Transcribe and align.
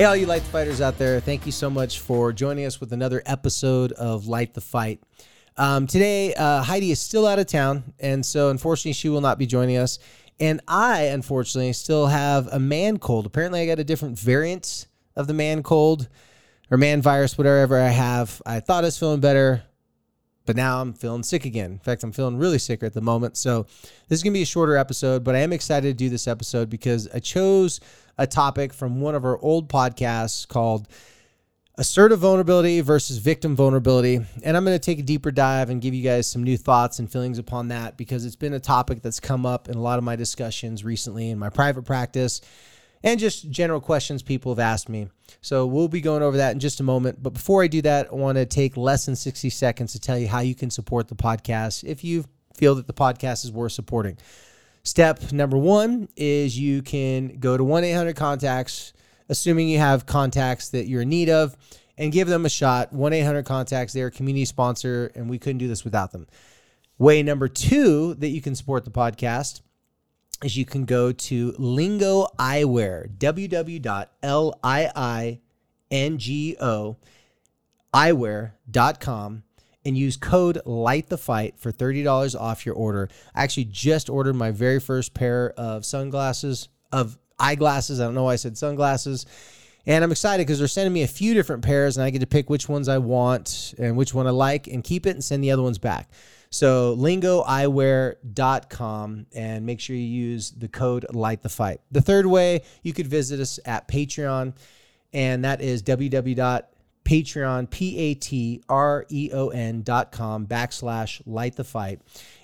Hey, 0.00 0.06
all 0.06 0.16
you 0.16 0.24
Light 0.24 0.42
the 0.42 0.48
Fighters 0.48 0.80
out 0.80 0.96
there, 0.96 1.20
thank 1.20 1.44
you 1.44 1.52
so 1.52 1.68
much 1.68 2.00
for 2.00 2.32
joining 2.32 2.64
us 2.64 2.80
with 2.80 2.94
another 2.94 3.22
episode 3.26 3.92
of 3.92 4.28
Light 4.28 4.54
the 4.54 4.62
Fight. 4.62 5.02
Um, 5.58 5.86
today, 5.86 6.32
uh, 6.32 6.62
Heidi 6.62 6.90
is 6.90 6.98
still 6.98 7.26
out 7.26 7.38
of 7.38 7.46
town, 7.48 7.92
and 8.00 8.24
so 8.24 8.48
unfortunately, 8.48 8.94
she 8.94 9.10
will 9.10 9.20
not 9.20 9.38
be 9.38 9.44
joining 9.44 9.76
us. 9.76 9.98
And 10.40 10.62
I, 10.66 11.02
unfortunately, 11.02 11.74
still 11.74 12.06
have 12.06 12.46
a 12.46 12.58
man 12.58 12.98
cold. 12.98 13.26
Apparently, 13.26 13.60
I 13.60 13.66
got 13.66 13.78
a 13.78 13.84
different 13.84 14.18
variant 14.18 14.86
of 15.16 15.26
the 15.26 15.34
man 15.34 15.62
cold 15.62 16.08
or 16.70 16.78
man 16.78 17.02
virus, 17.02 17.36
whatever 17.36 17.78
I 17.78 17.88
have. 17.88 18.40
I 18.46 18.60
thought 18.60 18.84
I 18.84 18.86
was 18.86 18.98
feeling 18.98 19.20
better, 19.20 19.64
but 20.50 20.56
now 20.56 20.80
I'm 20.80 20.94
feeling 20.94 21.22
sick 21.22 21.44
again. 21.44 21.70
In 21.70 21.78
fact, 21.78 22.02
I'm 22.02 22.10
feeling 22.10 22.36
really 22.36 22.58
sick 22.58 22.82
at 22.82 22.92
the 22.92 23.00
moment. 23.00 23.36
So, 23.36 23.68
this 24.08 24.18
is 24.18 24.24
going 24.24 24.32
to 24.32 24.38
be 24.38 24.42
a 24.42 24.46
shorter 24.46 24.76
episode, 24.76 25.22
but 25.22 25.36
I 25.36 25.38
am 25.38 25.52
excited 25.52 25.86
to 25.86 25.94
do 25.94 26.08
this 26.08 26.26
episode 26.26 26.68
because 26.68 27.06
I 27.14 27.20
chose 27.20 27.78
a 28.18 28.26
topic 28.26 28.72
from 28.72 29.00
one 29.00 29.14
of 29.14 29.24
our 29.24 29.38
old 29.38 29.68
podcasts 29.68 30.48
called 30.48 30.88
Assertive 31.78 32.18
Vulnerability 32.18 32.80
versus 32.80 33.18
Victim 33.18 33.54
Vulnerability. 33.54 34.26
And 34.42 34.56
I'm 34.56 34.64
going 34.64 34.74
to 34.74 34.84
take 34.84 34.98
a 34.98 35.02
deeper 35.02 35.30
dive 35.30 35.70
and 35.70 35.80
give 35.80 35.94
you 35.94 36.02
guys 36.02 36.28
some 36.28 36.42
new 36.42 36.56
thoughts 36.56 36.98
and 36.98 37.08
feelings 37.08 37.38
upon 37.38 37.68
that 37.68 37.96
because 37.96 38.24
it's 38.24 38.34
been 38.34 38.54
a 38.54 38.58
topic 38.58 39.02
that's 39.02 39.20
come 39.20 39.46
up 39.46 39.68
in 39.68 39.76
a 39.76 39.80
lot 39.80 39.98
of 39.98 40.04
my 40.04 40.16
discussions 40.16 40.82
recently 40.82 41.30
in 41.30 41.38
my 41.38 41.50
private 41.50 41.84
practice 41.84 42.40
and 43.02 43.18
just 43.18 43.50
general 43.50 43.80
questions 43.80 44.22
people 44.22 44.52
have 44.52 44.58
asked 44.58 44.88
me. 44.88 45.08
So 45.40 45.66
we'll 45.66 45.88
be 45.88 46.00
going 46.00 46.22
over 46.22 46.36
that 46.36 46.52
in 46.52 46.60
just 46.60 46.80
a 46.80 46.84
moment. 46.84 47.22
But 47.22 47.32
before 47.32 47.62
I 47.62 47.66
do 47.66 47.82
that, 47.82 48.08
I 48.12 48.14
want 48.14 48.36
to 48.36 48.46
take 48.46 48.76
less 48.76 49.06
than 49.06 49.16
60 49.16 49.48
seconds 49.50 49.92
to 49.92 50.00
tell 50.00 50.18
you 50.18 50.28
how 50.28 50.40
you 50.40 50.54
can 50.54 50.70
support 50.70 51.08
the 51.08 51.14
podcast 51.14 51.84
if 51.84 52.04
you 52.04 52.24
feel 52.54 52.74
that 52.74 52.86
the 52.86 52.92
podcast 52.92 53.44
is 53.44 53.52
worth 53.52 53.72
supporting. 53.72 54.18
Step 54.82 55.32
number 55.32 55.58
one 55.58 56.08
is 56.16 56.58
you 56.58 56.82
can 56.82 57.38
go 57.38 57.56
to 57.56 57.64
1 57.64 57.84
800 57.84 58.16
contacts, 58.16 58.92
assuming 59.28 59.68
you 59.68 59.78
have 59.78 60.06
contacts 60.06 60.70
that 60.70 60.86
you're 60.86 61.02
in 61.02 61.08
need 61.08 61.28
of, 61.28 61.56
and 61.98 62.12
give 62.12 62.28
them 62.28 62.46
a 62.46 62.50
shot. 62.50 62.92
1 62.92 63.12
800 63.12 63.44
contacts, 63.44 63.92
they're 63.92 64.06
a 64.06 64.10
community 64.10 64.44
sponsor, 64.44 65.10
and 65.14 65.28
we 65.28 65.38
couldn't 65.38 65.58
do 65.58 65.68
this 65.68 65.84
without 65.84 66.12
them. 66.12 66.26
Way 66.98 67.22
number 67.22 67.48
two 67.48 68.14
that 68.14 68.28
you 68.28 68.42
can 68.42 68.54
support 68.54 68.84
the 68.84 68.90
podcast 68.90 69.60
is 70.42 70.56
you 70.56 70.64
can 70.64 70.84
go 70.84 71.12
to 71.12 71.52
Liingo 71.52 72.28
Eyewear, 72.38 73.08
www.liingo 73.18 74.16
eyewear.com 77.92 79.42
and 79.84 79.96
use 79.96 80.16
code 80.16 80.60
light 80.64 81.08
the 81.08 81.18
fight 81.18 81.58
for 81.58 81.72
$30 81.72 82.38
off 82.38 82.66
your 82.66 82.74
order. 82.74 83.08
I 83.34 83.42
actually 83.42 83.64
just 83.64 84.10
ordered 84.10 84.34
my 84.34 84.50
very 84.50 84.78
first 84.78 85.14
pair 85.14 85.52
of 85.52 85.84
sunglasses 85.84 86.68
of 86.92 87.18
eyeglasses. 87.38 88.00
I 88.00 88.04
don't 88.04 88.14
know 88.14 88.24
why 88.24 88.34
i 88.34 88.36
said 88.36 88.58
sunglasses. 88.58 89.26
And 89.86 90.04
i'm 90.04 90.12
excited 90.12 90.46
because 90.46 90.58
they're 90.58 90.68
sending 90.68 90.92
me 90.92 91.02
a 91.02 91.08
few 91.08 91.32
different 91.32 91.62
pairs 91.64 91.96
and 91.96 92.04
i 92.04 92.10
get 92.10 92.20
to 92.20 92.26
pick 92.26 92.50
which 92.50 92.68
ones 92.68 92.86
i 92.86 92.98
want 92.98 93.74
and 93.78 93.96
which 93.96 94.12
one 94.12 94.26
i 94.26 94.30
like 94.30 94.66
and 94.66 94.84
keep 94.84 95.06
it 95.06 95.12
and 95.12 95.24
send 95.24 95.42
the 95.42 95.50
other 95.50 95.62
ones 95.62 95.78
back 95.78 96.10
so 96.50 96.96
liingoeyewear.com 96.96 99.26
and 99.34 99.66
make 99.66 99.80
sure 99.80 99.96
you 99.96 100.02
use 100.02 100.50
the 100.50 100.68
code 100.68 101.06
light 101.14 101.42
the 101.42 101.48
fight 101.48 101.80
the 101.90 102.00
third 102.00 102.26
way 102.26 102.62
you 102.82 102.92
could 102.92 103.06
visit 103.06 103.40
us 103.40 103.58
at 103.64 103.88
patreon 103.88 104.54
and 105.12 105.44
that 105.44 105.60
is 105.60 105.82
www 105.82 106.62
Patreon, 107.10 107.66
dot 109.84 110.12
com 110.12 110.46
backslash 110.46 111.20
light 111.26 111.56
the 111.56 111.64
fight. 111.64 112.00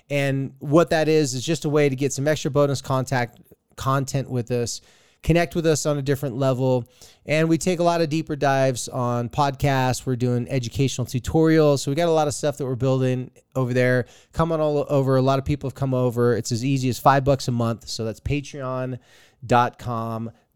And 0.09 0.53
what 0.59 0.89
that 0.89 1.07
is, 1.07 1.33
is 1.33 1.45
just 1.45 1.65
a 1.65 1.69
way 1.69 1.89
to 1.89 1.95
get 1.95 2.11
some 2.11 2.27
extra 2.27 2.51
bonus 2.51 2.81
contact 2.81 3.39
content 3.75 4.29
with 4.29 4.51
us, 4.51 4.81
connect 5.23 5.55
with 5.55 5.65
us 5.65 5.85
on 5.85 5.97
a 5.97 6.01
different 6.01 6.37
level. 6.37 6.85
And 7.25 7.49
we 7.49 7.57
take 7.57 7.79
a 7.79 7.83
lot 7.83 8.01
of 8.01 8.09
deeper 8.09 8.35
dives 8.35 8.87
on 8.87 9.29
podcasts. 9.29 10.05
We're 10.05 10.15
doing 10.15 10.47
educational 10.49 11.05
tutorials. 11.05 11.79
So 11.79 11.91
we 11.91 11.95
got 11.95 12.07
a 12.07 12.11
lot 12.11 12.27
of 12.27 12.33
stuff 12.33 12.57
that 12.57 12.65
we're 12.65 12.75
building 12.75 13.31
over 13.55 13.73
there. 13.73 14.05
Come 14.33 14.51
on 14.51 14.61
all 14.61 14.85
over. 14.87 15.17
A 15.17 15.21
lot 15.21 15.39
of 15.39 15.45
people 15.45 15.69
have 15.69 15.75
come 15.75 15.93
over. 15.93 16.35
It's 16.35 16.51
as 16.51 16.63
easy 16.63 16.89
as 16.89 16.99
five 16.99 17.23
bucks 17.23 17.47
a 17.47 17.51
month. 17.51 17.87
So 17.89 18.05
that's 18.05 18.19
patreon.com 18.19 18.99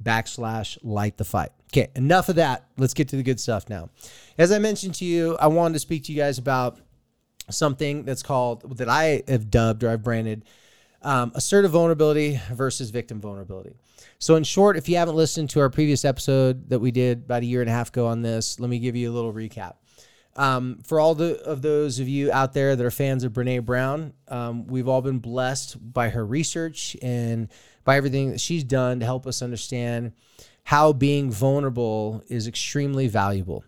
backslash 0.01 0.77
light 0.83 1.17
the 1.17 1.25
fight. 1.25 1.49
Okay, 1.73 1.89
enough 1.95 2.29
of 2.29 2.35
that. 2.35 2.65
Let's 2.77 2.93
get 2.93 3.09
to 3.09 3.15
the 3.15 3.23
good 3.23 3.39
stuff 3.39 3.69
now. 3.69 3.89
As 4.37 4.51
I 4.51 4.59
mentioned 4.59 4.95
to 4.95 5.05
you, 5.05 5.37
I 5.37 5.47
wanted 5.47 5.73
to 5.73 5.79
speak 5.79 6.03
to 6.05 6.11
you 6.11 6.17
guys 6.17 6.37
about 6.37 6.79
something 7.49 8.03
that's 8.03 8.23
called, 8.23 8.77
that 8.77 8.89
I 8.89 9.23
have 9.27 9.49
dubbed 9.49 9.83
or 9.83 9.89
I've 9.89 10.03
branded 10.03 10.45
um, 11.01 11.31
assertive 11.35 11.71
vulnerability 11.71 12.39
versus 12.51 12.89
victim 12.89 13.19
vulnerability. 13.19 13.73
So, 14.19 14.35
in 14.35 14.43
short, 14.43 14.77
if 14.77 14.87
you 14.87 14.97
haven't 14.97 15.15
listened 15.15 15.49
to 15.51 15.59
our 15.61 15.69
previous 15.69 16.05
episode 16.05 16.69
that 16.69 16.79
we 16.79 16.91
did 16.91 17.23
about 17.23 17.41
a 17.41 17.45
year 17.45 17.61
and 17.61 17.69
a 17.69 17.73
half 17.73 17.89
ago 17.89 18.07
on 18.07 18.21
this, 18.21 18.59
let 18.59 18.69
me 18.69 18.79
give 18.79 18.95
you 18.95 19.11
a 19.11 19.13
little 19.13 19.33
recap. 19.33 19.73
Um, 20.35 20.79
for 20.83 20.99
all 20.99 21.13
the, 21.13 21.41
of 21.41 21.61
those 21.61 21.99
of 21.99 22.07
you 22.07 22.31
out 22.31 22.53
there 22.53 22.75
that 22.75 22.85
are 22.85 22.91
fans 22.91 23.23
of 23.23 23.33
Brene 23.33 23.65
Brown, 23.65 24.13
um, 24.29 24.65
we've 24.67 24.87
all 24.87 25.01
been 25.01 25.19
blessed 25.19 25.77
by 25.93 26.09
her 26.09 26.25
research 26.25 26.95
and 27.01 27.49
by 27.83 27.97
everything 27.97 28.31
that 28.31 28.39
she's 28.39 28.63
done 28.63 28.99
to 28.99 29.05
help 29.05 29.27
us 29.27 29.41
understand 29.41 30.13
how 30.63 30.93
being 30.93 31.31
vulnerable 31.31 32.23
is 32.27 32.47
extremely 32.47 33.07
valuable. 33.07 33.63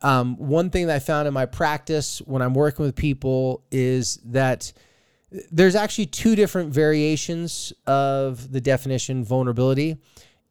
Um, 0.00 0.36
one 0.36 0.70
thing 0.70 0.86
that 0.86 0.96
I 0.96 0.98
found 1.00 1.26
in 1.26 1.34
my 1.34 1.46
practice 1.46 2.20
when 2.20 2.40
I'm 2.40 2.54
working 2.54 2.84
with 2.84 2.94
people 2.94 3.64
is 3.70 4.20
that 4.26 4.72
there's 5.50 5.74
actually 5.74 6.06
two 6.06 6.34
different 6.34 6.72
variations 6.72 7.72
of 7.86 8.50
the 8.50 8.60
definition 8.60 9.24
vulnerability, 9.24 9.98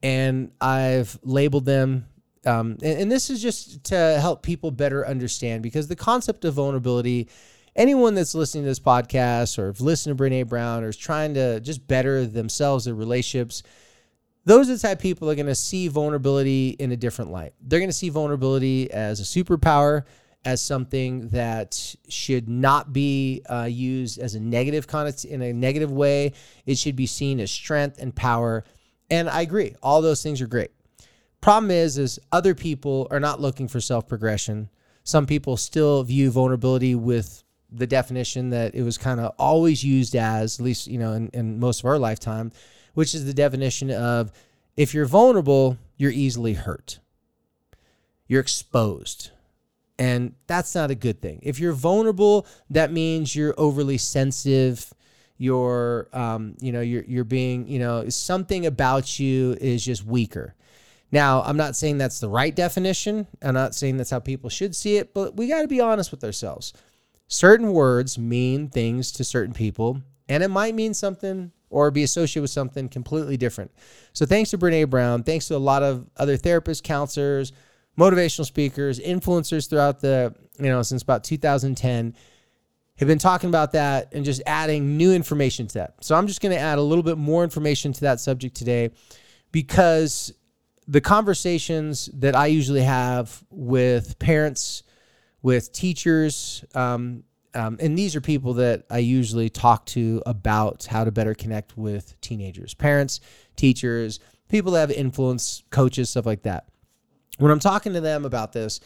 and 0.04 0.52
I've 0.62 1.18
labeled 1.24 1.66
them. 1.66 2.06
Um, 2.46 2.78
and, 2.84 3.02
and 3.02 3.12
this 3.12 3.30
is 3.30 3.42
just 3.42 3.84
to 3.86 4.20
help 4.20 4.44
people 4.44 4.72
better 4.72 5.06
understand 5.06 5.64
because 5.64 5.88
the 5.88 5.96
concept 5.96 6.46
of 6.46 6.54
vulnerability 6.54 7.28
anyone 7.78 8.16
that's 8.16 8.36
listening 8.36 8.64
to 8.64 8.70
this 8.70 8.80
podcast 8.80 9.58
or 9.60 9.68
have 9.68 9.80
listened 9.80 10.18
to 10.18 10.24
Brene 10.24 10.48
Brown 10.48 10.84
or 10.84 10.90
is 10.90 10.98
trying 10.98 11.36
to 11.36 11.60
just 11.60 11.88
better 11.88 12.26
themselves, 12.26 12.86
their 12.86 12.96
relationships, 12.96 13.64
those 14.46 14.70
are 14.70 14.74
the 14.74 14.80
type 14.80 14.98
of 14.98 15.02
people 15.02 15.30
are 15.30 15.36
going 15.36 15.46
to 15.46 15.56
see 15.56 15.88
vulnerability 15.88 16.70
in 16.70 16.92
a 16.92 16.98
different 16.98 17.32
light. 17.32 17.54
They're 17.62 17.80
going 17.80 17.90
to 17.90 17.94
see 17.94 18.10
vulnerability 18.10 18.90
as 18.92 19.20
a 19.20 19.24
superpower, 19.24 20.04
as 20.46 20.62
something 20.62 21.30
that 21.30 21.96
should 22.08 22.48
not 22.48 22.94
be 22.94 23.42
uh, 23.50 23.68
used 23.70 24.20
as 24.20 24.36
a 24.36 24.40
negative 24.40 24.88
in 25.26 25.42
a 25.42 25.54
negative 25.54 25.92
way. 25.92 26.34
It 26.66 26.78
should 26.78 26.96
be 26.96 27.06
seen 27.06 27.40
as 27.40 27.52
strength 27.52 27.98
and 28.00 28.16
power. 28.16 28.64
And 29.10 29.30
I 29.30 29.42
agree, 29.42 29.76
all 29.84 30.02
those 30.02 30.24
things 30.24 30.42
are 30.42 30.48
great. 30.48 30.72
Problem 31.42 31.72
is, 31.72 31.98
is 31.98 32.20
other 32.32 32.56
people 32.56 33.08
are 33.12 33.20
not 33.20 33.42
looking 33.42 33.68
for 33.68 33.80
self 33.80 34.08
progression. 34.08 34.70
Some 35.04 35.26
people 35.26 35.58
still 35.58 36.04
view 36.04 36.32
vulnerability 36.32 36.96
with 36.96 37.44
the 37.70 37.88
definition 37.88 38.50
that 38.52 38.76
it 38.76 38.84
was 38.84 38.98
kind 38.98 39.20
of 39.20 39.34
always 39.38 39.84
used 39.84 40.16
as, 40.16 40.60
at 40.60 40.64
least 40.64 40.88
you 40.88 40.98
know, 40.98 41.14
in, 41.14 41.30
in 41.30 41.60
most 41.60 41.82
of 41.82 41.86
our 41.86 42.00
lifetime 42.00 42.52
which 42.98 43.14
is 43.14 43.26
the 43.26 43.34
definition 43.34 43.92
of 43.92 44.32
if 44.76 44.92
you're 44.92 45.06
vulnerable, 45.06 45.78
you're 45.98 46.10
easily 46.10 46.54
hurt. 46.54 46.98
You're 48.26 48.42
exposed. 48.42 49.30
And 50.00 50.36
that's 50.46 50.76
not 50.76 50.92
a 50.92 50.96
good 50.96 51.22
thing. 51.22 51.40
If 51.42 51.60
you're 51.60 51.74
vulnerable, 51.74 52.46
that 52.70 52.92
means 52.92 53.36
you're 53.36 53.56
overly 53.58 53.98
sensitive. 53.98 54.94
You're, 55.38 56.08
um, 56.14 56.56
you 56.60 56.72
know, 56.72 56.82
you're 56.82 57.04
you're 57.04 57.24
being, 57.24 57.68
you 57.68 57.80
know, 57.80 58.10
something 58.10 58.66
about 58.66 59.20
you 59.20 59.58
is 59.60 59.84
just 59.84 60.06
weaker. 60.06 60.56
Now, 61.12 61.42
I'm 61.44 61.58
not 61.58 61.76
saying 61.76 61.98
that's 61.98 62.20
the 62.20 62.30
right 62.30 62.56
definition. 62.56 63.28
I'm 63.42 63.54
not 63.54 63.76
saying 63.76 63.98
that's 63.98 64.10
how 64.10 64.20
people 64.20 64.50
should 64.50 64.76
see 64.76 64.98
it, 64.98 65.14
but 65.14 65.38
we 65.38 65.48
got 65.48 65.62
to 65.62 65.68
be 65.68 65.80
honest 65.80 66.12
with 66.12 66.24
ourselves. 66.24 66.74
Certain 67.28 67.72
words 67.72 68.18
mean 68.18 68.70
things 68.70 69.12
to 69.14 69.24
certain 69.24 69.54
people, 69.54 70.02
and 70.28 70.44
it 70.44 70.50
might 70.50 70.76
mean 70.76 70.94
something 70.94 71.52
or 71.70 71.92
be 71.92 72.04
associated 72.04 72.42
with 72.42 72.52
something 72.52 72.90
completely 72.90 73.38
different. 73.38 73.72
So 74.14 74.26
thanks 74.26 74.52
to 74.52 74.58
Brene 74.58 74.90
Brown, 74.90 75.24
thanks 75.24 75.48
to 75.48 75.56
a 75.56 75.58
lot 75.58 75.84
of 75.84 76.08
other 76.18 76.38
therapists, 76.38 76.82
counselors, 76.82 77.52
motivational 77.98 78.46
speakers, 78.46 79.00
influencers 79.00 79.70
throughout 79.70 80.00
the, 80.00 80.34
you 80.60 80.68
know, 80.68 80.82
since 80.82 81.02
about 81.02 81.24
2010, 81.24 82.16
have 82.98 83.08
been 83.08 83.20
talking 83.20 83.50
about 83.50 83.74
that 83.74 84.14
and 84.14 84.26
just 84.26 84.42
adding 84.46 84.98
new 84.98 85.14
information 85.14 85.68
to 85.68 85.74
that. 85.76 85.96
So 86.02 86.16
I'm 86.16 86.28
just 86.28 86.42
going 86.42 86.54
to 86.54 86.60
add 86.60 86.78
a 86.78 86.82
little 86.82 87.04
bit 87.04 87.18
more 87.18 87.44
information 87.44 87.94
to 87.94 88.02
that 88.02 88.20
subject 88.20 88.56
today 88.56 88.92
because 89.52 90.34
the 90.88 91.02
conversations 91.02 92.10
that 92.14 92.36
I 92.36 92.48
usually 92.48 92.82
have 92.82 93.44
with 93.50 94.18
parents, 94.20 94.84
with 95.42 95.72
teachers, 95.72 96.64
um, 96.74 97.24
um, 97.54 97.78
and 97.80 97.98
these 97.98 98.16
are 98.16 98.22
people 98.22 98.54
that 98.56 98.86
I 98.90 99.00
usually 99.00 99.50
talk 99.50 99.86
to 99.88 100.22
about 100.26 100.86
how 100.86 101.04
to 101.04 101.12
better 101.12 101.34
connect 101.34 101.78
with 101.78 102.20
teenagers, 102.22 102.74
parents, 102.74 103.20
teachers, 103.56 104.20
people 104.48 104.74
that 104.74 104.82
have 104.82 104.92
influence, 104.92 105.64
coaches, 105.72 106.10
stuff 106.10 106.26
like 106.26 106.44
that. 106.44 106.68
When 107.38 107.52
I'm 107.52 107.60
talking 107.60 107.94
to 107.94 108.02
them 108.02 108.26
about 108.26 108.54
this, 108.54 108.80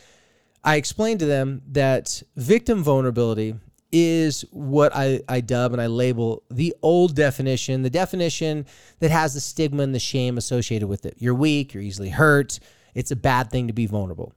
I 0.63 0.75
explain 0.75 1.18
to 1.19 1.25
them 1.25 1.62
that 1.69 2.21
victim 2.36 2.83
vulnerability 2.83 3.56
is 3.92 4.45
what 4.51 4.92
I, 4.95 5.21
I 5.27 5.42
dub 5.42 5.74
and 5.74 5.81
I 5.81 5.88
label 5.88 6.44
the 6.50 6.74
old 6.81 7.15
definition, 7.15 7.81
the 7.81 7.89
definition 7.89 8.65
that 9.00 9.12
has 9.12 9.33
the 9.33 9.42
stigma 9.42 9.83
and 9.83 9.94
the 9.94 10.00
shame 10.00 10.38
associated 10.38 10.88
with 10.88 11.06
it. 11.06 11.15
You're 11.18 11.36
weak, 11.36 11.74
you're 11.74 11.83
easily 11.83 12.09
hurt, 12.09 12.59
it's 12.94 13.12
a 13.12 13.15
bad 13.15 13.50
thing 13.50 13.68
to 13.68 13.74
be 13.74 13.86
vulnerable. 13.86 14.33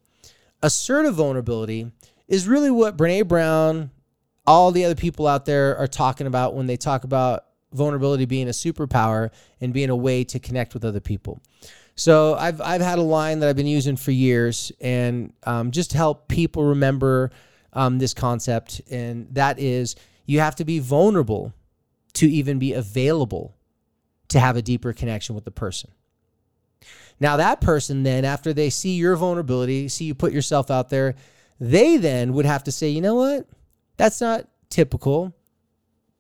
Assertive 0.63 1.15
vulnerability 1.15 1.91
is 2.27 2.49
really 2.49 2.71
what 2.71 2.97
Brene 2.97 3.29
Brown, 3.29 3.91
all 4.47 4.73
the 4.73 4.85
other 4.85 4.95
people 4.95 5.27
out 5.27 5.45
there 5.45 5.77
are 5.77 5.87
talking 5.87 6.27
about 6.27 6.55
when 6.55 6.67
they 6.67 6.77
talk 6.77 7.05
about 7.05 7.45
vulnerability 7.73 8.25
being 8.25 8.49
a 8.49 8.53
superpower 8.53 9.31
and 9.61 9.73
being 9.73 9.91
a 9.91 9.97
way 9.97 10.25
to 10.25 10.39
connect 10.39 10.75
with 10.75 10.85
other 10.85 11.01
people. 11.01 11.41
So 11.97 12.35
I've 12.35 12.61
I've 12.61 12.81
had 12.81 12.99
a 12.99 13.03
line 13.03 13.41
that 13.41 13.49
I've 13.49 13.57
been 13.57 13.67
using 13.67 13.97
for 13.97 14.11
years, 14.11 14.73
and 14.81 15.33
um, 15.45 15.71
just 15.71 15.93
to 15.93 15.97
help 15.97 16.29
people 16.29 16.65
remember 16.65 17.31
um, 17.73 17.99
this 17.99 18.15
concept, 18.15 18.81
and 18.91 19.29
that 19.33 19.59
is 19.59 19.95
you 20.27 20.41
have 20.41 20.57
to 20.57 20.65
be 20.65 20.79
vulnerable 20.79 21.53
to 22.15 22.29
even 22.29 22.59
be 22.59 22.73
available 22.73 23.57
to 24.29 24.41
have 24.41 24.57
a 24.57 24.63
deeper 24.63 24.93
connection 24.93 25.35
with 25.35 25.45
the 25.45 25.51
person. 25.51 25.91
Now, 27.21 27.37
that 27.37 27.61
person, 27.61 28.03
then, 28.03 28.25
after 28.25 28.53
they 28.53 28.71
see 28.71 28.97
your 28.97 29.17
vulnerability, 29.17 29.89
see 29.89 30.05
you 30.05 30.15
put 30.15 30.33
yourself 30.33 30.71
out 30.71 30.91
there, 30.91 31.15
they 31.61 31.97
then 31.97 32.33
would 32.33 32.47
have 32.47 32.65
to 32.65 32.73
say, 32.73 32.89
you 32.89 33.01
know 33.01 33.15
what? 33.15 33.47
That's 33.97 34.21
not 34.21 34.49
typical. 34.71 35.35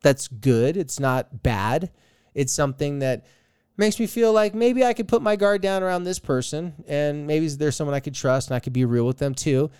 That's 0.02 0.28
good. 0.28 0.76
It's 0.76 1.00
not 1.00 1.42
bad. 1.42 1.90
It's 2.34 2.52
something 2.52 3.00
that 3.00 3.26
makes 3.76 3.98
me 3.98 4.06
feel 4.06 4.32
like 4.32 4.54
maybe 4.54 4.84
I 4.84 4.92
could 4.92 5.08
put 5.08 5.22
my 5.22 5.36
guard 5.36 5.62
down 5.62 5.82
around 5.82 6.04
this 6.04 6.18
person 6.18 6.74
and 6.86 7.26
maybe 7.26 7.48
there's 7.48 7.76
someone 7.76 7.94
I 7.94 8.00
could 8.00 8.14
trust 8.14 8.48
and 8.48 8.56
I 8.56 8.60
could 8.60 8.72
be 8.72 8.84
real 8.84 9.06
with 9.06 9.18
them 9.18 9.34
too. 9.34 9.70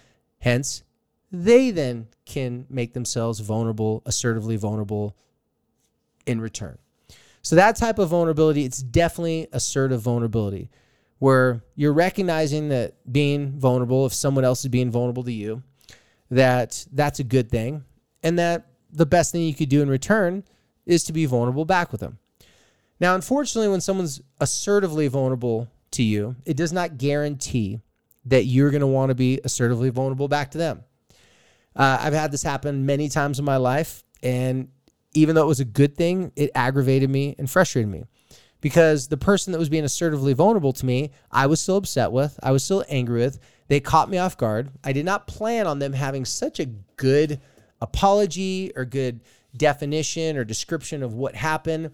Hence, 0.40 0.82
they 1.30 1.70
then 1.70 2.08
can 2.24 2.66
make 2.68 2.92
themselves 2.92 3.40
vulnerable, 3.40 4.02
assertively 4.06 4.56
vulnerable 4.56 5.16
in 6.26 6.40
return. 6.40 6.78
So 7.42 7.56
that 7.56 7.76
type 7.76 7.98
of 7.98 8.08
vulnerability, 8.08 8.64
it's 8.64 8.82
definitely 8.82 9.48
assertive 9.52 10.00
vulnerability 10.00 10.70
where 11.18 11.62
you're 11.74 11.92
recognizing 11.92 12.68
that 12.70 12.94
being 13.10 13.58
vulnerable, 13.58 14.06
if 14.06 14.14
someone 14.14 14.44
else 14.44 14.60
is 14.60 14.68
being 14.68 14.90
vulnerable 14.90 15.24
to 15.24 15.32
you, 15.32 15.62
that 16.30 16.86
that's 16.92 17.20
a 17.20 17.24
good 17.24 17.50
thing 17.50 17.84
and 18.22 18.38
that 18.38 18.66
the 18.90 19.06
best 19.06 19.32
thing 19.32 19.42
you 19.42 19.54
could 19.54 19.68
do 19.68 19.82
in 19.82 19.88
return 19.88 20.42
is 20.86 21.04
to 21.04 21.12
be 21.12 21.26
vulnerable 21.26 21.64
back 21.64 21.92
with 21.92 22.00
them. 22.00 22.18
Now, 23.04 23.14
unfortunately, 23.14 23.68
when 23.68 23.82
someone's 23.82 24.22
assertively 24.40 25.08
vulnerable 25.08 25.68
to 25.90 26.02
you, 26.02 26.36
it 26.46 26.56
does 26.56 26.72
not 26.72 26.96
guarantee 26.96 27.82
that 28.24 28.44
you're 28.44 28.70
going 28.70 28.80
to 28.80 28.86
want 28.86 29.10
to 29.10 29.14
be 29.14 29.42
assertively 29.44 29.90
vulnerable 29.90 30.26
back 30.26 30.52
to 30.52 30.56
them. 30.56 30.84
Uh, 31.76 31.98
I've 32.00 32.14
had 32.14 32.32
this 32.32 32.42
happen 32.42 32.86
many 32.86 33.10
times 33.10 33.38
in 33.38 33.44
my 33.44 33.58
life. 33.58 34.04
And 34.22 34.68
even 35.12 35.34
though 35.34 35.42
it 35.42 35.48
was 35.48 35.60
a 35.60 35.66
good 35.66 35.98
thing, 35.98 36.32
it 36.34 36.50
aggravated 36.54 37.10
me 37.10 37.34
and 37.38 37.50
frustrated 37.50 37.90
me 37.90 38.04
because 38.62 39.08
the 39.08 39.18
person 39.18 39.52
that 39.52 39.58
was 39.58 39.68
being 39.68 39.84
assertively 39.84 40.32
vulnerable 40.32 40.72
to 40.72 40.86
me, 40.86 41.10
I 41.30 41.46
was 41.46 41.60
still 41.60 41.76
upset 41.76 42.10
with, 42.10 42.40
I 42.42 42.52
was 42.52 42.64
still 42.64 42.86
angry 42.88 43.20
with. 43.20 43.38
They 43.68 43.80
caught 43.80 44.08
me 44.08 44.16
off 44.16 44.38
guard. 44.38 44.70
I 44.82 44.92
did 44.92 45.04
not 45.04 45.26
plan 45.26 45.66
on 45.66 45.78
them 45.78 45.92
having 45.92 46.24
such 46.24 46.58
a 46.58 46.70
good 46.96 47.38
apology 47.82 48.72
or 48.74 48.86
good 48.86 49.20
definition 49.54 50.36
or 50.36 50.44
description 50.44 51.02
of 51.02 51.12
what 51.12 51.34
happened. 51.34 51.90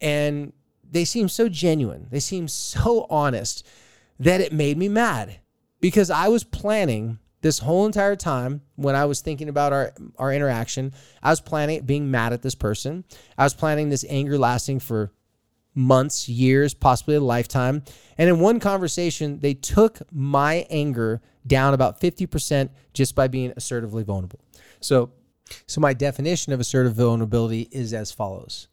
And 0.00 0.52
they 0.90 1.04
seemed 1.04 1.30
so 1.30 1.48
genuine, 1.48 2.08
they 2.10 2.20
seemed 2.20 2.50
so 2.50 3.06
honest 3.10 3.66
that 4.18 4.40
it 4.40 4.52
made 4.52 4.78
me 4.78 4.88
mad 4.88 5.38
because 5.80 6.10
I 6.10 6.28
was 6.28 6.44
planning 6.44 7.18
this 7.40 7.60
whole 7.60 7.86
entire 7.86 8.16
time 8.16 8.62
when 8.74 8.96
I 8.96 9.04
was 9.04 9.20
thinking 9.20 9.48
about 9.48 9.72
our 9.72 9.92
our 10.18 10.32
interaction, 10.32 10.92
I 11.22 11.30
was 11.30 11.40
planning 11.40 11.82
being 11.82 12.10
mad 12.10 12.32
at 12.32 12.42
this 12.42 12.54
person. 12.54 13.04
I 13.36 13.44
was 13.44 13.54
planning 13.54 13.90
this 13.90 14.04
anger 14.08 14.38
lasting 14.38 14.80
for 14.80 15.12
months, 15.74 16.28
years, 16.28 16.74
possibly 16.74 17.14
a 17.14 17.20
lifetime. 17.20 17.84
And 18.18 18.28
in 18.28 18.40
one 18.40 18.58
conversation, 18.58 19.38
they 19.38 19.54
took 19.54 20.00
my 20.10 20.66
anger 20.68 21.22
down 21.46 21.72
about 21.72 22.00
50% 22.00 22.70
just 22.92 23.14
by 23.14 23.28
being 23.28 23.52
assertively 23.56 24.02
vulnerable. 24.02 24.40
So, 24.80 25.12
so 25.66 25.80
my 25.80 25.94
definition 25.94 26.52
of 26.52 26.60
assertive 26.60 26.94
vulnerability 26.94 27.68
is 27.70 27.94
as 27.94 28.10
follows. 28.10 28.66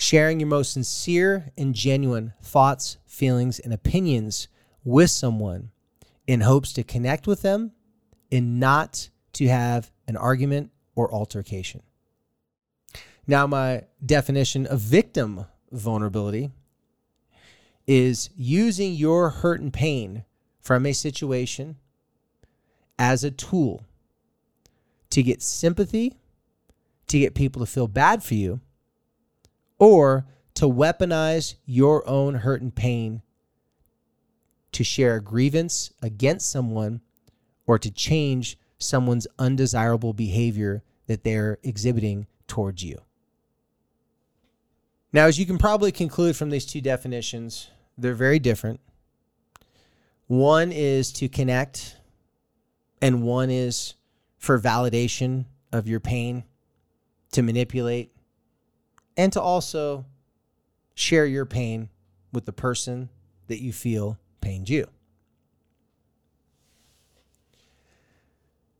Sharing 0.00 0.38
your 0.38 0.48
most 0.48 0.72
sincere 0.72 1.50
and 1.58 1.74
genuine 1.74 2.32
thoughts, 2.40 2.98
feelings, 3.04 3.58
and 3.58 3.74
opinions 3.74 4.46
with 4.84 5.10
someone 5.10 5.72
in 6.28 6.42
hopes 6.42 6.72
to 6.74 6.84
connect 6.84 7.26
with 7.26 7.42
them 7.42 7.72
and 8.30 8.60
not 8.60 9.10
to 9.32 9.48
have 9.48 9.90
an 10.06 10.16
argument 10.16 10.70
or 10.94 11.12
altercation. 11.12 11.82
Now, 13.26 13.48
my 13.48 13.82
definition 14.04 14.66
of 14.66 14.78
victim 14.78 15.46
vulnerability 15.72 16.52
is 17.88 18.30
using 18.36 18.94
your 18.94 19.30
hurt 19.30 19.60
and 19.60 19.72
pain 19.72 20.24
from 20.60 20.86
a 20.86 20.92
situation 20.92 21.76
as 23.00 23.24
a 23.24 23.32
tool 23.32 23.82
to 25.10 25.24
get 25.24 25.42
sympathy, 25.42 26.14
to 27.08 27.18
get 27.18 27.34
people 27.34 27.60
to 27.60 27.66
feel 27.66 27.88
bad 27.88 28.22
for 28.22 28.34
you, 28.34 28.60
or 29.78 30.26
to 30.54 30.66
weaponize 30.66 31.54
your 31.64 32.08
own 32.08 32.34
hurt 32.34 32.60
and 32.60 32.74
pain 32.74 33.22
to 34.72 34.84
share 34.84 35.16
a 35.16 35.20
grievance 35.20 35.92
against 36.02 36.50
someone 36.50 37.00
or 37.66 37.78
to 37.78 37.90
change 37.90 38.58
someone's 38.78 39.26
undesirable 39.38 40.12
behavior 40.12 40.82
that 41.06 41.24
they're 41.24 41.58
exhibiting 41.62 42.26
towards 42.46 42.82
you. 42.82 42.98
Now, 45.12 45.26
as 45.26 45.38
you 45.38 45.46
can 45.46 45.58
probably 45.58 45.90
conclude 45.90 46.36
from 46.36 46.50
these 46.50 46.66
two 46.66 46.80
definitions, 46.80 47.70
they're 47.96 48.14
very 48.14 48.38
different. 48.38 48.80
One 50.26 50.70
is 50.70 51.12
to 51.14 51.28
connect, 51.28 51.96
and 53.00 53.22
one 53.22 53.50
is 53.50 53.94
for 54.36 54.60
validation 54.60 55.46
of 55.72 55.88
your 55.88 56.00
pain, 56.00 56.44
to 57.32 57.42
manipulate, 57.42 58.12
and 59.18 59.32
to 59.32 59.42
also 59.42 60.06
share 60.94 61.26
your 61.26 61.44
pain 61.44 61.90
with 62.32 62.46
the 62.46 62.52
person 62.52 63.10
that 63.48 63.60
you 63.60 63.72
feel 63.72 64.18
pained 64.40 64.70
you. 64.70 64.86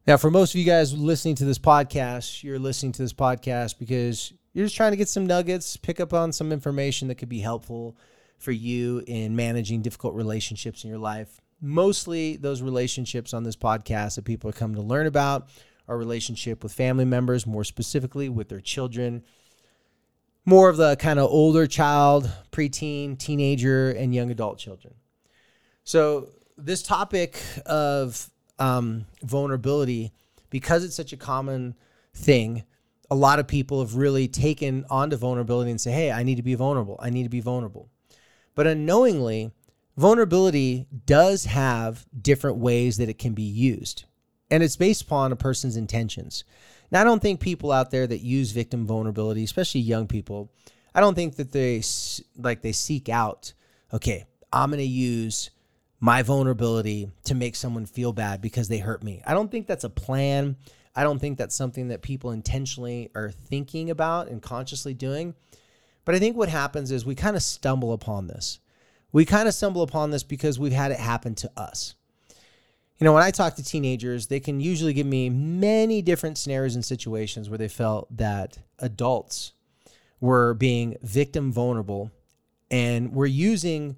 Now, 0.07 0.17
for 0.17 0.31
most 0.31 0.55
of 0.55 0.59
you 0.59 0.65
guys 0.65 0.97
listening 0.97 1.35
to 1.35 1.45
this 1.45 1.59
podcast, 1.59 2.43
you're 2.43 2.59
listening 2.59 2.93
to 2.93 3.03
this 3.03 3.13
podcast 3.13 3.79
because 3.79 4.33
you're 4.55 4.65
just 4.65 4.77
trying 4.77 4.93
to 4.93 4.97
get 4.97 5.09
some 5.09 5.27
nuggets, 5.27 5.77
pick 5.77 6.01
up 6.01 6.15
on 6.15 6.33
some 6.33 6.51
information 6.51 7.09
that 7.09 7.17
could 7.17 7.29
be 7.29 7.41
helpful 7.41 7.95
for 8.39 8.53
you 8.53 9.03
in 9.07 9.37
managing 9.37 9.83
difficult 9.83 10.15
relationships 10.15 10.85
in 10.85 10.89
your 10.89 10.99
life. 10.99 11.41
Mostly 11.61 12.37
those 12.37 12.63
relationships 12.63 13.35
on 13.35 13.43
this 13.43 13.57
podcast 13.57 14.15
that 14.15 14.25
people 14.25 14.51
coming 14.53 14.77
to 14.77 14.83
learn 14.83 15.07
about 15.07 15.49
are 15.89 15.99
relationship 15.99 16.63
with 16.63 16.73
family 16.73 17.05
members, 17.05 17.47
more 17.47 17.65
specifically 17.65 18.29
with 18.29 18.49
their 18.49 18.61
children, 18.61 19.25
more 20.49 20.71
of 20.71 20.79
the 20.79 20.97
kind 20.97 21.19
of 21.19 21.29
older 21.31 21.67
child, 21.67 22.31
preteen, 22.53 23.19
teenager, 23.19 23.91
and 23.91 24.15
young 24.15 24.31
adult 24.31 24.59
children. 24.59 24.95
So 25.85 26.31
this 26.57 26.83
topic 26.83 27.39
of 27.67 28.31
um, 28.59 29.05
vulnerability, 29.23 30.11
because 30.49 30.85
it's 30.85 30.97
such 30.97 31.13
a 31.13 31.19
common 31.19 31.75
thing, 32.15 32.65
a 33.11 33.15
lot 33.15 33.39
of 33.39 33.47
people 33.47 33.81
have 33.81 33.97
really 33.97 34.27
taken 34.27 34.87
onto 34.89 35.17
vulnerability 35.17 35.71
and 35.71 35.79
say, 35.79 35.93
"Hey, 35.93 36.11
I 36.11 36.23
need 36.23 36.37
to 36.37 36.43
be 36.43 36.55
vulnerable. 36.55 36.99
I 36.99 37.11
need 37.11 37.25
to 37.25 37.29
be 37.29 37.41
vulnerable." 37.41 37.91
But 38.55 38.67
unknowingly, 38.67 39.51
vulnerability 39.99 40.87
does 41.05 41.45
have 41.45 42.07
different 42.19 42.57
ways 42.57 42.97
that 42.97 43.11
it 43.11 43.19
can 43.19 43.35
be 43.35 43.43
used, 43.43 44.07
and 44.51 44.63
it's 44.63 44.77
based 44.77 45.03
upon 45.03 45.31
a 45.31 45.37
person's 45.37 45.77
intentions. 45.77 46.45
Now, 46.91 47.03
I 47.03 47.05
don't 47.05 47.21
think 47.21 47.41
people 47.41 47.73
out 47.73 47.91
there 47.91 48.07
that 48.07 48.21
use 48.21 48.53
victim 48.53 48.87
vulnerability, 48.87 49.45
especially 49.45 49.83
young 49.83 50.07
people, 50.07 50.51
I 50.95 51.01
don't 51.01 51.15
think 51.15 51.37
that 51.37 51.53
they 51.53 51.83
like 52.37 52.63
they 52.63 52.73
seek 52.73 53.09
out. 53.09 53.53
Okay, 53.93 54.25
I'm 54.53 54.71
going 54.71 54.79
to 54.79 54.85
use 54.85 55.51
my 56.01 56.23
vulnerability 56.23 57.11
to 57.25 57.35
make 57.35 57.57
someone 57.57 57.87
feel 57.87 58.13
bad 58.13 58.41
because 58.41 58.69
they 58.69 58.79
hurt 58.79 59.03
me. 59.03 59.23
I 59.27 59.35
don't 59.35 59.51
think 59.51 59.67
that's 59.67 59.85
a 59.85 59.91
plan. 59.91 60.57
I 60.95 61.03
don't 61.05 61.19
think 61.19 61.39
that's 61.39 61.55
something 61.55 61.89
that 61.89 62.03
people 62.03 62.31
intentionally 62.31 63.11
are 63.15 63.31
thinking 63.31 63.91
about 63.91 64.29
and 64.29 64.43
consciously 64.43 64.95
doing. 64.95 65.35
But 66.05 66.15
I 66.15 66.19
think 66.19 66.37
what 66.37 66.49
happens 66.49 66.91
is 66.91 67.05
we 67.05 67.15
kind 67.15 67.37
of 67.37 67.43
stumble 67.43 67.93
upon 67.93 68.27
this. 68.27 68.61
We 69.13 69.25
kind 69.25 69.49
of 69.49 69.55
stumble 69.55 69.83
upon 69.83 70.11
this 70.11 70.23
because 70.23 70.59
we've 70.59 70.73
had 70.73 70.91
it 70.91 70.99
happen 70.99 71.35
to 71.37 71.51
us. 71.57 71.95
You 72.99 73.05
know, 73.05 73.13
when 73.13 73.23
I 73.23 73.31
talk 73.31 73.55
to 73.57 73.63
teenagers, 73.63 74.27
they 74.27 74.41
can 74.41 74.61
usually 74.61 74.93
give 74.93 75.07
me 75.07 75.31
many 75.31 76.03
different 76.03 76.37
scenarios 76.37 76.75
and 76.75 76.85
situations 76.85 77.49
where 77.49 77.59
they 77.59 77.69
felt 77.69 78.09
that 78.17 78.59
adults 78.81 79.53
were 80.21 80.55
being 80.55 80.97
victim 81.03 81.53
vulnerable 81.53 82.11
and 82.73 83.15
were 83.15 83.27
using 83.27 83.97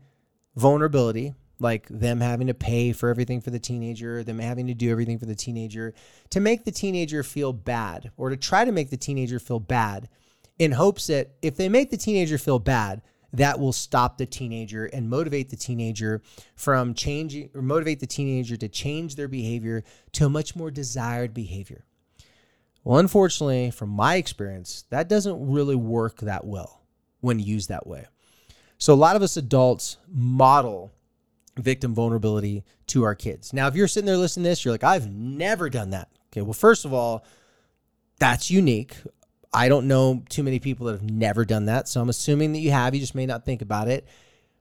vulnerability, 0.54 1.34
like 1.58 1.88
them 1.88 2.20
having 2.20 2.48
to 2.48 2.54
pay 2.54 2.92
for 2.92 3.08
everything 3.08 3.40
for 3.40 3.48
the 3.48 3.58
teenager, 3.58 4.22
them 4.22 4.38
having 4.38 4.66
to 4.66 4.74
do 4.74 4.90
everything 4.90 5.18
for 5.18 5.26
the 5.26 5.34
teenager, 5.34 5.94
to 6.28 6.40
make 6.40 6.64
the 6.64 6.70
teenager 6.70 7.22
feel 7.22 7.54
bad 7.54 8.10
or 8.18 8.28
to 8.28 8.36
try 8.36 8.66
to 8.66 8.72
make 8.72 8.90
the 8.90 8.98
teenager 8.98 9.38
feel 9.38 9.60
bad 9.60 10.10
in 10.58 10.72
hopes 10.72 11.06
that 11.06 11.30
if 11.40 11.56
they 11.56 11.70
make 11.70 11.90
the 11.90 11.96
teenager 11.96 12.36
feel 12.36 12.58
bad, 12.58 13.00
that 13.32 13.58
will 13.58 13.72
stop 13.72 14.18
the 14.18 14.26
teenager 14.26 14.86
and 14.86 15.08
motivate 15.08 15.50
the 15.50 15.56
teenager 15.56 16.22
from 16.54 16.94
changing 16.94 17.50
or 17.54 17.62
motivate 17.62 18.00
the 18.00 18.06
teenager 18.06 18.56
to 18.56 18.68
change 18.68 19.16
their 19.16 19.28
behavior 19.28 19.84
to 20.12 20.26
a 20.26 20.30
much 20.30 20.56
more 20.56 20.70
desired 20.70 21.32
behavior. 21.32 21.84
Well, 22.82 22.98
unfortunately, 22.98 23.70
from 23.70 23.90
my 23.90 24.16
experience, 24.16 24.84
that 24.90 25.08
doesn't 25.08 25.50
really 25.50 25.76
work 25.76 26.20
that 26.20 26.46
well 26.46 26.82
when 27.20 27.38
used 27.38 27.68
that 27.68 27.86
way. 27.86 28.06
So, 28.78 28.94
a 28.94 28.96
lot 28.96 29.16
of 29.16 29.22
us 29.22 29.36
adults 29.36 29.98
model 30.08 30.92
victim 31.56 31.94
vulnerability 31.94 32.64
to 32.86 33.02
our 33.04 33.14
kids. 33.14 33.52
Now, 33.52 33.66
if 33.66 33.76
you're 33.76 33.88
sitting 33.88 34.06
there 34.06 34.16
listening 34.16 34.44
to 34.44 34.50
this, 34.50 34.64
you're 34.64 34.72
like, 34.72 34.84
I've 34.84 35.10
never 35.10 35.68
done 35.68 35.90
that. 35.90 36.08
Okay, 36.32 36.40
well, 36.42 36.54
first 36.54 36.84
of 36.84 36.94
all, 36.94 37.24
that's 38.18 38.50
unique. 38.50 38.96
I 39.52 39.68
don't 39.68 39.88
know 39.88 40.22
too 40.28 40.42
many 40.42 40.60
people 40.60 40.86
that 40.86 40.92
have 40.92 41.10
never 41.10 41.44
done 41.44 41.66
that. 41.66 41.88
So 41.88 42.00
I'm 42.00 42.08
assuming 42.08 42.52
that 42.52 42.60
you 42.60 42.70
have. 42.70 42.94
You 42.94 43.00
just 43.00 43.14
may 43.14 43.26
not 43.26 43.44
think 43.44 43.62
about 43.62 43.88
it. 43.88 44.06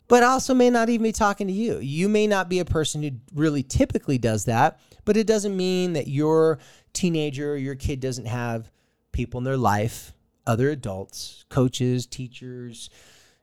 But 0.08 0.24
also 0.24 0.56
may 0.56 0.72
not 0.72 0.90
even 0.90 1.04
be 1.04 1.12
talking 1.12 1.46
to 1.48 1.54
you. 1.54 1.78
You 1.78 2.10
may 2.10 2.26
not 2.26 2.50
be 2.50 2.58
a 2.60 2.66
person 2.66 3.04
who 3.04 3.12
really 3.36 3.62
typically 3.62 4.18
does 4.18 4.46
that, 4.46 4.80
but 5.06 5.16
it 5.16 5.28
doesn't 5.28 5.56
mean 5.56 5.94
that 5.94 6.08
your 6.08 6.58
teenager 6.94 7.54
or 7.54 7.58
your 7.58 7.76
kid 7.76 8.00
doesn't 8.00 8.26
have 8.26 8.72
people 9.12 9.38
in 9.38 9.44
their 9.44 9.56
life, 9.56 10.14
other 10.48 10.72
adults, 10.72 11.46
coaches, 11.50 12.08
teachers, 12.08 12.90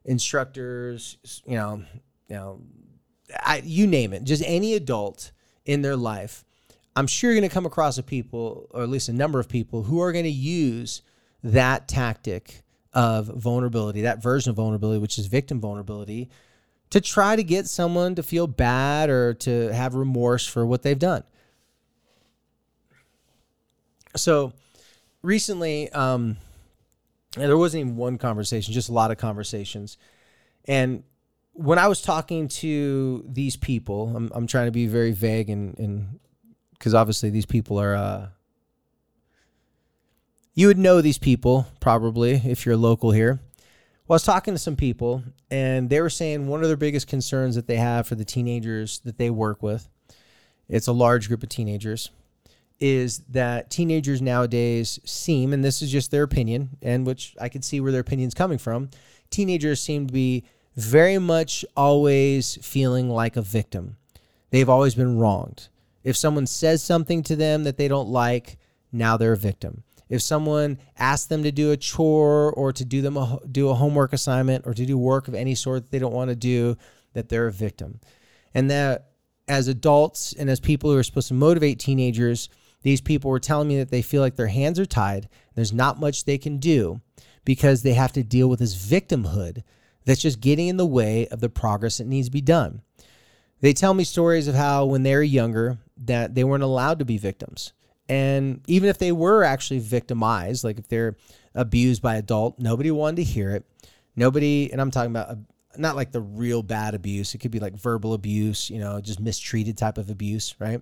instructors, 0.04 1.18
you 1.46 1.54
know, 1.54 1.84
you 2.28 2.34
know, 2.34 2.60
I, 3.40 3.62
you 3.64 3.86
name 3.86 4.12
it, 4.12 4.24
just 4.24 4.42
any 4.44 4.74
adult 4.74 5.30
in 5.64 5.82
their 5.82 5.96
life. 5.96 6.44
I'm 6.96 7.06
sure 7.06 7.30
you're 7.30 7.40
going 7.40 7.48
to 7.48 7.54
come 7.54 7.66
across 7.66 7.98
a 7.98 8.02
people, 8.02 8.68
or 8.70 8.82
at 8.82 8.88
least 8.88 9.08
a 9.08 9.12
number 9.12 9.38
of 9.38 9.48
people, 9.48 9.84
who 9.84 10.00
are 10.00 10.10
going 10.10 10.24
to 10.24 10.30
use 10.30 11.02
that 11.42 11.88
tactic 11.88 12.62
of 12.92 13.26
vulnerability, 13.26 14.02
that 14.02 14.22
version 14.22 14.50
of 14.50 14.56
vulnerability, 14.56 14.98
which 15.00 15.18
is 15.18 15.26
victim 15.26 15.60
vulnerability, 15.60 16.30
to 16.90 17.00
try 17.00 17.36
to 17.36 17.42
get 17.42 17.66
someone 17.66 18.14
to 18.14 18.22
feel 18.22 18.46
bad 18.46 19.10
or 19.10 19.34
to 19.34 19.72
have 19.72 19.94
remorse 19.94 20.46
for 20.46 20.64
what 20.64 20.82
they've 20.82 20.98
done. 20.98 21.22
So 24.16 24.52
recently, 25.22 25.90
um, 25.92 26.38
there 27.36 27.58
wasn't 27.58 27.82
even 27.82 27.96
one 27.96 28.16
conversation, 28.18 28.72
just 28.72 28.88
a 28.88 28.92
lot 28.92 29.10
of 29.10 29.18
conversations. 29.18 29.98
And 30.66 31.02
when 31.52 31.78
I 31.78 31.88
was 31.88 32.00
talking 32.00 32.48
to 32.48 33.24
these 33.28 33.56
people, 33.56 34.14
I'm, 34.16 34.30
I'm 34.34 34.46
trying 34.46 34.66
to 34.66 34.72
be 34.72 34.86
very 34.86 35.12
vague 35.12 35.50
and 35.50 36.18
because 36.78 36.94
obviously 36.94 37.30
these 37.30 37.46
people 37.46 37.80
are 37.80 37.94
uh, 37.94 38.28
you 40.56 40.66
would 40.66 40.78
know 40.78 41.02
these 41.02 41.18
people 41.18 41.66
probably 41.80 42.40
if 42.44 42.64
you're 42.64 42.78
local 42.78 43.12
here. 43.12 43.38
Well, 44.08 44.14
I 44.14 44.16
was 44.16 44.22
talking 44.22 44.54
to 44.54 44.58
some 44.58 44.74
people, 44.74 45.22
and 45.50 45.90
they 45.90 46.00
were 46.00 46.10
saying 46.10 46.46
one 46.46 46.62
of 46.62 46.68
their 46.68 46.78
biggest 46.78 47.08
concerns 47.08 47.56
that 47.56 47.66
they 47.66 47.76
have 47.76 48.06
for 48.06 48.14
the 48.14 48.24
teenagers 48.24 49.00
that 49.00 49.18
they 49.18 49.28
work 49.28 49.62
with, 49.62 49.88
it's 50.68 50.86
a 50.86 50.92
large 50.92 51.28
group 51.28 51.42
of 51.42 51.50
teenagers, 51.50 52.10
is 52.80 53.18
that 53.28 53.68
teenagers 53.68 54.22
nowadays 54.22 54.98
seem, 55.04 55.52
and 55.52 55.62
this 55.62 55.82
is 55.82 55.92
just 55.92 56.10
their 56.10 56.22
opinion, 56.22 56.70
and 56.80 57.06
which 57.06 57.36
I 57.38 57.50
could 57.50 57.64
see 57.64 57.78
where 57.80 57.92
their 57.92 58.00
opinion's 58.00 58.34
coming 58.34 58.58
from, 58.58 58.88
teenagers 59.28 59.82
seem 59.82 60.06
to 60.06 60.12
be 60.12 60.44
very 60.74 61.18
much 61.18 61.66
always 61.76 62.58
feeling 62.62 63.10
like 63.10 63.36
a 63.36 63.42
victim. 63.42 63.96
They've 64.50 64.68
always 64.68 64.94
been 64.94 65.18
wronged. 65.18 65.68
If 66.02 66.16
someone 66.16 66.46
says 66.46 66.82
something 66.82 67.22
to 67.24 67.36
them 67.36 67.64
that 67.64 67.76
they 67.76 67.88
don't 67.88 68.08
like, 68.08 68.56
now 68.90 69.18
they're 69.18 69.32
a 69.32 69.36
victim 69.36 69.82
if 70.08 70.22
someone 70.22 70.78
asks 70.98 71.26
them 71.26 71.42
to 71.42 71.50
do 71.50 71.72
a 71.72 71.76
chore 71.76 72.52
or 72.52 72.72
to 72.72 72.84
do 72.84 73.02
them 73.02 73.16
a, 73.16 73.38
do 73.50 73.68
a 73.68 73.74
homework 73.74 74.12
assignment 74.12 74.66
or 74.66 74.74
to 74.74 74.86
do 74.86 74.96
work 74.96 75.28
of 75.28 75.34
any 75.34 75.54
sort 75.54 75.82
that 75.82 75.90
they 75.90 75.98
don't 75.98 76.14
want 76.14 76.30
to 76.30 76.36
do, 76.36 76.76
that 77.14 77.28
they're 77.28 77.48
a 77.48 77.52
victim. 77.52 78.00
And 78.54 78.70
that 78.70 79.10
as 79.48 79.68
adults 79.68 80.32
and 80.32 80.48
as 80.48 80.60
people 80.60 80.90
who 80.90 80.98
are 80.98 81.02
supposed 81.02 81.28
to 81.28 81.34
motivate 81.34 81.78
teenagers, 81.78 82.48
these 82.82 83.00
people 83.00 83.30
were 83.30 83.40
telling 83.40 83.68
me 83.68 83.78
that 83.78 83.90
they 83.90 84.02
feel 84.02 84.22
like 84.22 84.36
their 84.36 84.46
hands 84.46 84.78
are 84.78 84.86
tied. 84.86 85.28
There's 85.54 85.72
not 85.72 86.00
much 86.00 86.24
they 86.24 86.38
can 86.38 86.58
do 86.58 87.00
because 87.44 87.82
they 87.82 87.94
have 87.94 88.12
to 88.12 88.22
deal 88.22 88.48
with 88.48 88.60
this 88.60 88.76
victimhood 88.76 89.62
that's 90.04 90.22
just 90.22 90.40
getting 90.40 90.68
in 90.68 90.76
the 90.76 90.86
way 90.86 91.26
of 91.28 91.40
the 91.40 91.48
progress 91.48 91.98
that 91.98 92.06
needs 92.06 92.28
to 92.28 92.32
be 92.32 92.40
done. 92.40 92.82
They 93.60 93.72
tell 93.72 93.94
me 93.94 94.04
stories 94.04 94.46
of 94.46 94.54
how 94.54 94.84
when 94.84 95.02
they 95.02 95.14
were 95.14 95.22
younger 95.22 95.78
that 95.96 96.34
they 96.34 96.44
weren't 96.44 96.62
allowed 96.62 96.98
to 96.98 97.04
be 97.04 97.18
victims 97.18 97.72
and 98.08 98.60
even 98.66 98.88
if 98.88 98.98
they 98.98 99.12
were 99.12 99.42
actually 99.42 99.80
victimized, 99.80 100.64
like 100.64 100.78
if 100.78 100.88
they're 100.88 101.16
abused 101.54 102.02
by 102.02 102.16
adult, 102.16 102.58
nobody 102.58 102.90
wanted 102.90 103.16
to 103.16 103.24
hear 103.24 103.50
it. 103.50 103.64
Nobody, 104.14 104.70
and 104.72 104.80
I'm 104.80 104.90
talking 104.90 105.10
about 105.10 105.30
a, 105.30 105.38
not 105.76 105.96
like 105.96 106.12
the 106.12 106.20
real 106.20 106.62
bad 106.62 106.94
abuse. 106.94 107.34
It 107.34 107.38
could 107.38 107.50
be 107.50 107.60
like 107.60 107.74
verbal 107.74 108.14
abuse, 108.14 108.70
you 108.70 108.78
know, 108.78 109.00
just 109.00 109.20
mistreated 109.20 109.76
type 109.76 109.98
of 109.98 110.08
abuse, 110.10 110.54
right? 110.58 110.80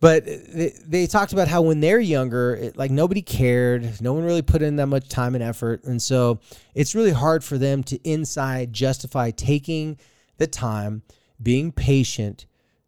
But 0.00 0.26
they, 0.26 0.72
they 0.84 1.06
talked 1.06 1.32
about 1.32 1.46
how 1.46 1.62
when 1.62 1.78
they're 1.78 2.00
younger, 2.00 2.56
it, 2.56 2.76
like 2.76 2.90
nobody 2.90 3.22
cared. 3.22 4.00
No 4.00 4.12
one 4.12 4.24
really 4.24 4.42
put 4.42 4.60
in 4.60 4.76
that 4.76 4.88
much 4.88 5.08
time 5.08 5.36
and 5.36 5.44
effort. 5.44 5.84
And 5.84 6.02
so 6.02 6.40
it's 6.74 6.96
really 6.96 7.12
hard 7.12 7.44
for 7.44 7.56
them 7.56 7.84
to 7.84 7.96
inside 8.02 8.72
justify 8.72 9.30
taking 9.30 9.96
the 10.38 10.48
time, 10.48 11.02
being 11.40 11.70
patient, 11.70 12.46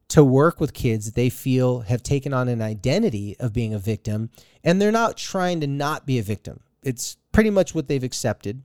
to 0.08 0.22
work 0.24 0.60
with 0.60 0.74
kids 0.74 1.06
that 1.06 1.14
they 1.14 1.30
feel 1.30 1.80
have 1.80 2.02
taken 2.02 2.32
on 2.32 2.48
an 2.48 2.60
identity 2.60 3.36
of 3.40 3.52
being 3.52 3.74
a 3.74 3.78
victim 3.78 4.30
and 4.62 4.80
they're 4.80 4.92
not 4.92 5.16
trying 5.16 5.60
to 5.60 5.66
not 5.66 6.06
be 6.06 6.18
a 6.18 6.22
victim. 6.22 6.60
It's 6.82 7.16
pretty 7.32 7.50
much 7.50 7.74
what 7.74 7.88
they've 7.88 8.04
accepted. 8.04 8.62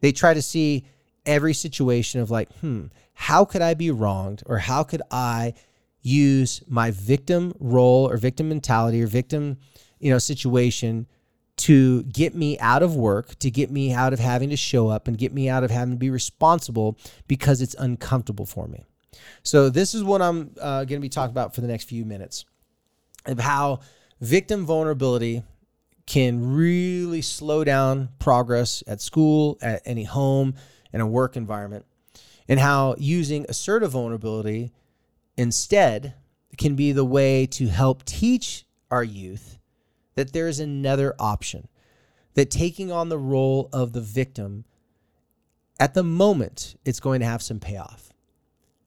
They 0.00 0.12
try 0.12 0.34
to 0.34 0.42
see 0.42 0.84
every 1.26 1.54
situation 1.54 2.20
of 2.20 2.30
like, 2.30 2.52
hmm, 2.58 2.86
how 3.14 3.44
could 3.44 3.62
I 3.62 3.74
be 3.74 3.90
wronged 3.90 4.42
or 4.46 4.58
how 4.58 4.82
could 4.82 5.02
I 5.10 5.54
use 6.00 6.62
my 6.66 6.90
victim 6.90 7.54
role 7.60 8.08
or 8.08 8.16
victim 8.16 8.48
mentality 8.48 9.02
or 9.02 9.06
victim, 9.06 9.58
you 10.00 10.10
know, 10.10 10.18
situation 10.18 11.06
to 11.58 12.02
get 12.04 12.34
me 12.34 12.58
out 12.58 12.82
of 12.82 12.96
work, 12.96 13.38
to 13.38 13.50
get 13.50 13.70
me 13.70 13.92
out 13.92 14.12
of 14.12 14.18
having 14.18 14.50
to 14.50 14.56
show 14.56 14.88
up 14.88 15.06
and 15.06 15.18
get 15.18 15.32
me 15.32 15.48
out 15.48 15.62
of 15.62 15.70
having 15.70 15.94
to 15.94 15.98
be 15.98 16.10
responsible 16.10 16.98
because 17.28 17.60
it's 17.60 17.76
uncomfortable 17.78 18.46
for 18.46 18.66
me. 18.66 18.84
So 19.42 19.68
this 19.70 19.94
is 19.94 20.02
what 20.04 20.22
I'm 20.22 20.54
uh, 20.60 20.84
going 20.84 21.00
to 21.00 21.00
be 21.00 21.08
talking 21.08 21.32
about 21.32 21.54
for 21.54 21.60
the 21.60 21.66
next 21.66 21.84
few 21.84 22.04
minutes 22.04 22.44
of 23.26 23.38
how 23.38 23.80
victim 24.20 24.66
vulnerability 24.66 25.42
can 26.06 26.54
really 26.54 27.22
slow 27.22 27.64
down 27.64 28.08
progress 28.18 28.82
at 28.86 29.00
school, 29.00 29.58
at 29.62 29.82
any 29.84 30.04
home, 30.04 30.54
in 30.92 31.00
a 31.00 31.06
work 31.06 31.36
environment, 31.36 31.86
and 32.48 32.58
how 32.58 32.94
using 32.98 33.46
assertive 33.48 33.92
vulnerability 33.92 34.72
instead 35.36 36.14
can 36.58 36.74
be 36.74 36.92
the 36.92 37.04
way 37.04 37.46
to 37.46 37.68
help 37.68 38.04
teach 38.04 38.66
our 38.90 39.04
youth 39.04 39.58
that 40.14 40.32
there 40.32 40.48
is 40.48 40.60
another 40.60 41.14
option, 41.18 41.68
that 42.34 42.50
taking 42.50 42.92
on 42.92 43.08
the 43.08 43.18
role 43.18 43.68
of 43.72 43.92
the 43.92 44.00
victim 44.00 44.64
at 45.80 45.94
the 45.94 46.02
moment, 46.02 46.76
it's 46.84 47.00
going 47.00 47.20
to 47.20 47.26
have 47.26 47.42
some 47.42 47.58
payoff 47.58 48.11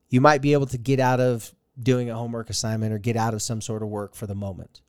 you 0.10 0.22
might 0.22 0.42
be 0.42 0.54
able 0.54 0.68
to 0.68 0.78
get 0.78 1.00
out 1.00 1.20
of 1.20 1.54
doing 1.80 2.10
a 2.10 2.16
homework 2.16 2.50
assignment 2.50 2.94
or 2.94 2.98
get 2.98 3.18
out 3.18 3.34
of 3.34 3.42
some 3.42 3.62
sort 3.62 3.84
of 3.84 3.90
work 3.90 4.16
for 4.16 4.28
the 4.28 4.36
moment. 4.36 4.82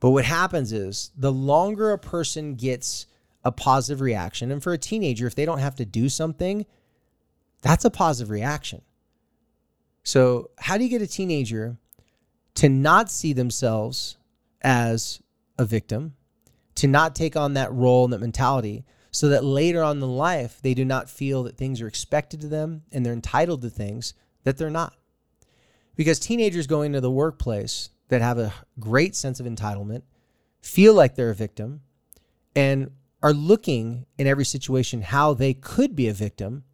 But 0.00 0.10
what 0.10 0.24
happens 0.24 0.72
is 0.72 1.10
the 1.16 1.32
longer 1.32 1.92
a 1.92 1.98
person 1.98 2.56
gets 2.56 3.06
a 3.44 3.52
positive 3.52 4.00
reaction, 4.00 4.50
and 4.50 4.62
for 4.62 4.72
a 4.72 4.78
teenager, 4.78 5.26
if 5.26 5.34
they 5.34 5.44
don't 5.44 5.58
have 5.58 5.76
to 5.76 5.84
do 5.84 6.08
something, 6.08 6.66
that's 7.62 7.84
a 7.84 7.90
positive 7.90 8.30
reaction. 8.30 8.82
So, 10.02 10.50
how 10.58 10.76
do 10.76 10.84
you 10.84 10.90
get 10.90 11.02
a 11.02 11.06
teenager 11.06 11.78
to 12.56 12.68
not 12.68 13.10
see 13.10 13.32
themselves 13.32 14.16
as 14.62 15.20
a 15.58 15.64
victim, 15.64 16.14
to 16.76 16.86
not 16.86 17.14
take 17.14 17.36
on 17.36 17.54
that 17.54 17.72
role 17.72 18.04
and 18.04 18.12
that 18.12 18.20
mentality, 18.20 18.84
so 19.14 19.28
that 19.28 19.44
later 19.44 19.80
on 19.80 19.98
in 19.98 20.08
life, 20.08 20.58
they 20.60 20.74
do 20.74 20.84
not 20.84 21.08
feel 21.08 21.44
that 21.44 21.56
things 21.56 21.80
are 21.80 21.86
expected 21.86 22.40
to 22.40 22.48
them 22.48 22.82
and 22.90 23.06
they're 23.06 23.12
entitled 23.12 23.62
to 23.62 23.70
things 23.70 24.12
that 24.42 24.58
they're 24.58 24.70
not. 24.70 24.92
Because 25.94 26.18
teenagers 26.18 26.66
going 26.66 26.92
to 26.92 27.00
the 27.00 27.12
workplace, 27.12 27.90
that 28.08 28.20
have 28.20 28.38
a 28.38 28.52
great 28.80 29.14
sense 29.14 29.38
of 29.38 29.46
entitlement, 29.46 30.02
feel 30.60 30.94
like 30.94 31.14
they're 31.14 31.30
a 31.30 31.34
victim, 31.34 31.82
and 32.56 32.90
are 33.22 33.32
looking 33.32 34.04
in 34.18 34.26
every 34.26 34.44
situation 34.44 35.00
how 35.00 35.32
they 35.32 35.54
could 35.54 35.94
be 35.94 36.08
a 36.08 36.12
victim 36.12 36.64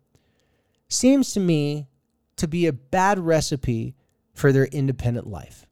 seems 0.89 1.35
to 1.35 1.41
me 1.41 1.89
to 2.37 2.49
be 2.49 2.67
a 2.67 2.73
bad 2.73 3.19
recipe 3.19 3.95
for 4.33 4.51
their 4.51 4.65
independent 4.65 5.27
life. 5.27 5.67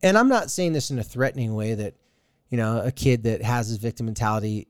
And 0.00 0.16
I'm 0.16 0.28
not 0.28 0.48
saying 0.48 0.74
this 0.74 0.92
in 0.92 0.98
a 1.00 1.04
threatening 1.04 1.54
way 1.54 1.74
that, 1.74 1.94
you 2.50 2.56
know, 2.56 2.80
a 2.82 2.92
kid 2.92 3.24
that 3.24 3.42
has 3.42 3.68
this 3.68 3.78
victim 3.78 4.06
mentality 4.06 4.68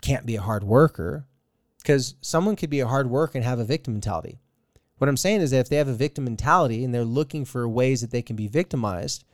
can't 0.00 0.26
be 0.26 0.36
a 0.36 0.42
hard 0.42 0.64
worker 0.64 1.26
because 1.78 2.14
someone 2.20 2.56
could 2.56 2.70
be 2.70 2.80
a 2.80 2.86
hard 2.86 3.08
worker 3.10 3.38
and 3.38 3.44
have 3.44 3.58
a 3.58 3.64
victim 3.64 3.94
mentality. 3.94 4.40
What 4.98 5.08
I'm 5.08 5.16
saying 5.16 5.40
is 5.40 5.50
that 5.50 5.60
if 5.60 5.68
they 5.68 5.76
have 5.76 5.88
a 5.88 5.94
victim 5.94 6.24
mentality 6.24 6.84
and 6.84 6.94
they're 6.94 7.04
looking 7.04 7.44
for 7.44 7.66
ways 7.68 8.02
that 8.02 8.10
they 8.10 8.22
can 8.22 8.36
be 8.36 8.48
victimized, 8.48 9.24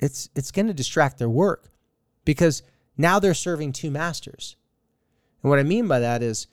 it's 0.00 0.28
it's 0.34 0.50
going 0.50 0.66
to 0.66 0.74
distract 0.74 1.18
their 1.18 1.28
work 1.28 1.70
because 2.24 2.62
now 2.96 3.18
they're 3.18 3.34
serving 3.34 3.72
two 3.72 3.90
masters. 3.90 4.56
And 5.42 5.50
what 5.50 5.58
I 5.58 5.62
mean 5.62 5.86
by 5.86 6.00
that 6.00 6.22
is 6.22 6.48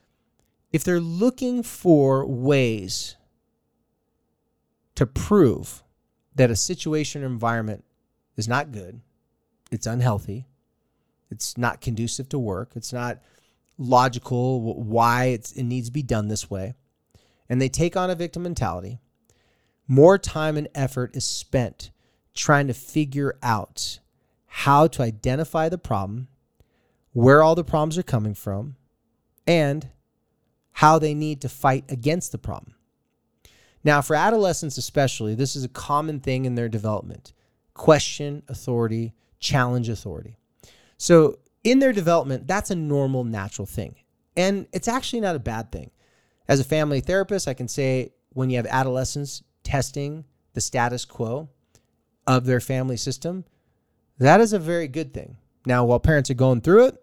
if 0.72 0.84
they're 0.84 1.00
looking 1.00 1.64
for 1.64 2.26
ways 2.26 3.16
to 4.96 5.06
prove 5.06 5.84
that 6.36 6.52
a 6.52 6.56
situation 6.56 7.24
or 7.24 7.28
environment 7.28 7.84
is 8.38 8.48
not 8.48 8.72
good, 8.72 9.02
it's 9.72 9.88
unhealthy, 9.88 10.46
it's 11.34 11.58
not 11.58 11.82
conducive 11.82 12.30
to 12.30 12.40
work, 12.40 12.72
it's 12.76 12.94
not 12.94 13.20
logical 13.78 14.76
why 14.82 15.26
it 15.26 15.52
needs 15.58 15.88
to 15.88 15.94
be 15.94 16.04
done 16.04 16.30
this 16.30 16.50
way, 16.50 16.74
and 17.50 17.62
they 17.62 17.70
take 17.70 17.98
on 17.98 18.10
a 18.10 18.16
victim 18.16 18.44
mentality, 18.44 19.00
more 19.88 20.18
time 20.18 20.56
and 20.56 20.70
effort 20.74 21.16
is 21.16 21.26
spent 21.26 21.92
trying 22.34 22.68
to 22.68 22.74
figure 22.74 23.38
out 23.44 24.00
how 24.46 24.88
to 24.88 25.02
identify 25.02 25.68
the 25.68 25.78
problem, 25.78 26.28
where 27.12 27.44
all 27.44 27.56
the 27.56 27.64
problems 27.64 27.98
are 27.98 28.04
coming 28.04 28.34
from, 28.34 28.76
and 29.46 29.90
how 30.74 30.98
they 30.98 31.14
need 31.14 31.42
to 31.42 31.50
fight 31.50 31.84
against 31.90 32.32
the 32.32 32.38
problem. 32.38 32.76
Now, 33.84 34.02
for 34.02 34.16
adolescents 34.16 34.78
especially, 34.78 35.36
this 35.36 35.56
is 35.56 35.64
a 35.64 35.70
common 35.70 36.20
thing 36.20 36.46
in 36.46 36.56
their 36.56 36.70
development 36.70 37.34
question 37.74 38.44
authority, 38.48 39.14
challenge 39.40 39.90
authority. 39.90 40.38
So, 41.04 41.40
in 41.66 41.80
their 41.80 41.92
development, 41.92 42.48
that's 42.48 42.72
a 42.72 42.76
normal, 42.76 43.26
natural 43.26 43.66
thing. 43.66 43.96
And 44.38 44.68
it's 44.72 44.88
actually 44.88 45.20
not 45.20 45.36
a 45.36 45.40
bad 45.40 45.70
thing. 45.70 45.92
As 46.48 46.62
a 46.62 46.64
family 46.64 47.02
therapist, 47.02 47.46
I 47.46 47.54
can 47.54 47.68
say 47.68 48.14
when 48.30 48.50
you 48.50 48.56
have 48.56 48.66
adolescents 48.68 49.44
testing 49.64 50.24
the 50.54 50.62
status 50.62 51.04
quo 51.04 51.50
of 52.26 52.46
their 52.46 52.62
family 52.62 52.96
system, 52.96 53.44
that 54.18 54.40
is 54.40 54.54
a 54.54 54.60
very 54.60 54.88
good 54.88 55.14
thing. 55.14 55.36
Now, 55.66 55.84
while 55.84 56.00
parents 56.00 56.30
are 56.30 56.36
going 56.36 56.62
through 56.62 56.86
it, 56.86 56.96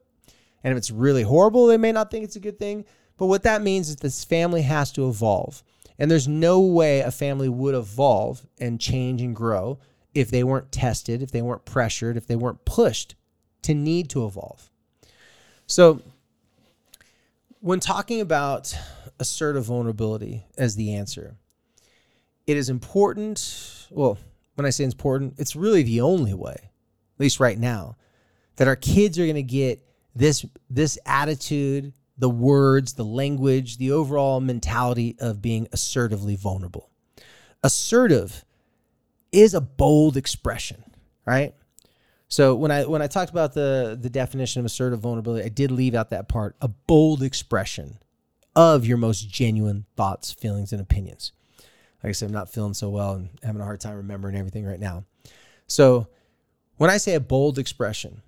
and 0.65 0.73
if 0.73 0.79
it's 0.79 0.91
really 0.91 1.23
horrible, 1.23 1.67
they 1.67 1.77
may 1.77 1.93
not 1.93 2.11
think 2.11 2.25
it's 2.25 2.37
a 2.37 2.41
good 2.41 2.59
thing. 2.59 2.87
But 3.19 3.27
what 3.27 3.43
that 3.43 3.61
means 3.61 3.91
is 3.91 3.97
this 3.97 4.25
family 4.25 4.63
has 4.63 4.91
to 4.93 5.11
evolve. 5.11 5.63
And 5.99 6.11
there's 6.11 6.27
no 6.27 6.59
way 6.61 7.01
a 7.01 7.11
family 7.11 7.51
would 7.51 7.75
evolve 7.75 8.47
and 8.59 8.81
change 8.81 9.21
and 9.21 9.37
grow 9.37 9.79
if 10.15 10.31
they 10.31 10.43
weren't 10.43 10.73
tested, 10.73 11.21
if 11.21 11.33
they 11.33 11.43
weren't 11.43 11.67
pressured, 11.67 12.17
if 12.17 12.27
they 12.27 12.37
weren't 12.37 12.65
pushed 12.65 13.15
to 13.63 13.75
need 13.75 14.11
to 14.11 14.27
evolve. 14.27 14.71
So, 15.67 16.03
when 17.61 17.79
talking 17.79 18.21
about 18.21 18.75
assertive 19.19 19.67
vulnerability 19.67 20.47
as 20.57 20.77
the 20.77 20.95
answer, 20.95 21.37
it 22.47 22.57
is 22.57 22.69
important. 22.69 23.87
Well, 23.91 24.19
when 24.55 24.67
I 24.67 24.71
say 24.71 24.85
important, 24.85 25.35
it's 25.39 25.55
really 25.55 25.83
the 25.83 26.01
only 26.01 26.35
way, 26.35 26.57
at 26.57 27.21
least 27.21 27.39
right 27.39 27.59
now, 27.59 27.97
that 28.57 28.69
our 28.69 28.77
kids 28.77 29.19
are 29.19 29.25
going 29.25 29.35
to 29.37 29.43
get 29.43 29.87
this 30.15 30.45
this 30.69 30.99
attitude, 31.07 31.93
the 32.19 32.31
words, 32.31 32.95
the 32.95 33.05
language, 33.05 33.79
the 33.79 33.93
overall 33.93 34.41
mentality 34.41 35.17
of 35.21 35.41
being 35.41 35.69
assertively 35.73 36.37
vulnerable. 36.37 36.91
Assertive 37.63 38.45
is 39.33 39.55
a 39.55 39.61
bold 39.61 40.17
expression, 40.17 40.83
right? 41.25 41.55
So 42.31 42.55
when 42.55 42.71
I 42.71 42.85
when 42.85 43.03
I 43.03 43.09
talked 43.09 43.33
about 43.33 43.55
the 43.55 43.99
the 44.01 44.09
definition 44.09 44.61
of 44.61 44.67
assertive 44.67 45.01
vulnerability, 45.01 45.45
I 45.45 45.49
did 45.49 45.73
leave 45.73 45.95
out 45.95 46.11
that 46.11 46.29
part, 46.29 46.57
a 46.61 46.69
bold 46.69 47.23
expression 47.23 47.99
of 48.55 48.87
your 48.87 48.99
most 48.99 49.29
genuine 49.29 49.85
thoughts, 49.97 50.33
feelings, 50.33 50.73
and 50.73 50.81
opinions. 50.81 51.33
Like 52.03 52.11
I 52.11 52.13
said, 52.13 52.27
I'm 52.27 52.35
not 52.35 52.51
feeling 52.51 52.75
so 52.75 52.89
well 52.89 53.15
and 53.15 53.31
having 53.43 53.61
a 53.61 53.65
hard 53.65 53.81
time 53.81 53.97
remembering 53.97 54.37
everything 54.37 54.65
right 54.65 54.81
now. 54.81 55.05
So 55.67 56.07
when 56.77 56.89
I 56.89 56.97
say 56.97 57.15
a 57.15 57.21
bold 57.21 57.59
expression, 57.59 58.23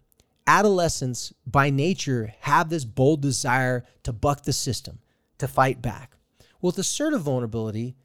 adolescents 0.49 1.33
by 1.47 1.71
nature 1.71 2.35
have 2.41 2.69
this 2.69 2.85
bold 2.85 3.23
desire 3.23 3.85
to 4.03 4.13
buck 4.13 4.43
the 4.43 4.53
system, 4.53 4.99
to 5.39 5.47
fight 5.47 5.81
back. 5.81 6.17
With 6.61 6.77
assertive 6.79 7.23
vulnerability, 7.23 7.97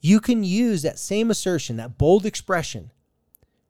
you 0.00 0.20
can 0.20 0.42
use 0.44 0.82
that 0.82 0.98
same 0.98 1.30
assertion, 1.30 1.76
that 1.76 1.98
bold 1.98 2.24
expression, 2.24 2.92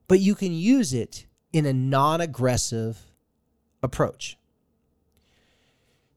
but 0.08 0.20
you 0.20 0.34
can 0.34 0.52
use 0.52 0.94
it 0.94 1.26
in 1.52 1.66
a 1.66 1.72
non 1.72 2.20
aggressive 2.20 2.98
approach. 3.82 4.36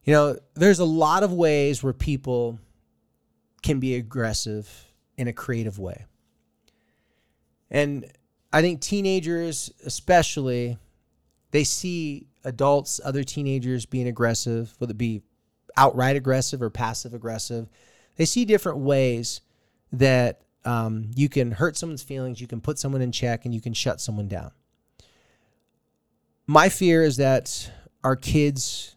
You 0.03 0.13
know, 0.13 0.37
there's 0.53 0.79
a 0.79 0.85
lot 0.85 1.23
of 1.23 1.31
ways 1.31 1.81
where 1.81 1.93
people 1.93 2.59
can 3.61 3.79
be 3.79 3.95
aggressive 3.95 4.69
in 5.17 5.27
a 5.27 5.33
creative 5.33 5.79
way. 5.79 6.05
And 7.71 8.05
I 8.51 8.61
think 8.61 8.81
teenagers, 8.81 9.71
especially, 9.85 10.77
they 11.51 11.63
see 11.63 12.27
adults, 12.43 12.99
other 13.03 13.23
teenagers 13.23 13.85
being 13.85 14.07
aggressive, 14.07 14.75
whether 14.77 14.91
it 14.91 14.97
be 14.97 15.21
outright 15.77 16.17
aggressive 16.17 16.61
or 16.61 16.69
passive 16.69 17.13
aggressive. 17.13 17.69
They 18.17 18.25
see 18.25 18.43
different 18.43 18.79
ways 18.79 19.41
that 19.93 20.41
um, 20.65 21.11
you 21.15 21.29
can 21.29 21.51
hurt 21.51 21.77
someone's 21.77 22.03
feelings, 22.03 22.41
you 22.41 22.47
can 22.47 22.59
put 22.61 22.77
someone 22.77 23.01
in 23.01 23.11
check, 23.11 23.45
and 23.45 23.53
you 23.53 23.61
can 23.61 23.73
shut 23.73 24.01
someone 24.01 24.27
down 24.27 24.51
my 26.47 26.69
fear 26.69 27.03
is 27.03 27.17
that 27.17 27.71
our 28.03 28.15
kids, 28.15 28.95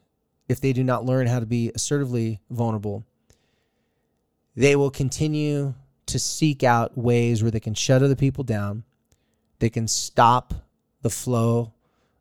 if 0.48 0.60
they 0.60 0.72
do 0.72 0.82
not 0.82 1.04
learn 1.04 1.26
how 1.26 1.40
to 1.40 1.46
be 1.46 1.70
assertively 1.74 2.40
vulnerable, 2.50 3.04
they 4.54 4.74
will 4.74 4.90
continue 4.90 5.74
to 6.06 6.18
seek 6.18 6.62
out 6.62 6.96
ways 6.96 7.42
where 7.42 7.50
they 7.50 7.60
can 7.60 7.74
shut 7.74 8.02
other 8.02 8.16
people 8.16 8.44
down. 8.44 8.84
They 9.58 9.70
can 9.70 9.88
stop 9.88 10.54
the 11.02 11.10
flow 11.10 11.72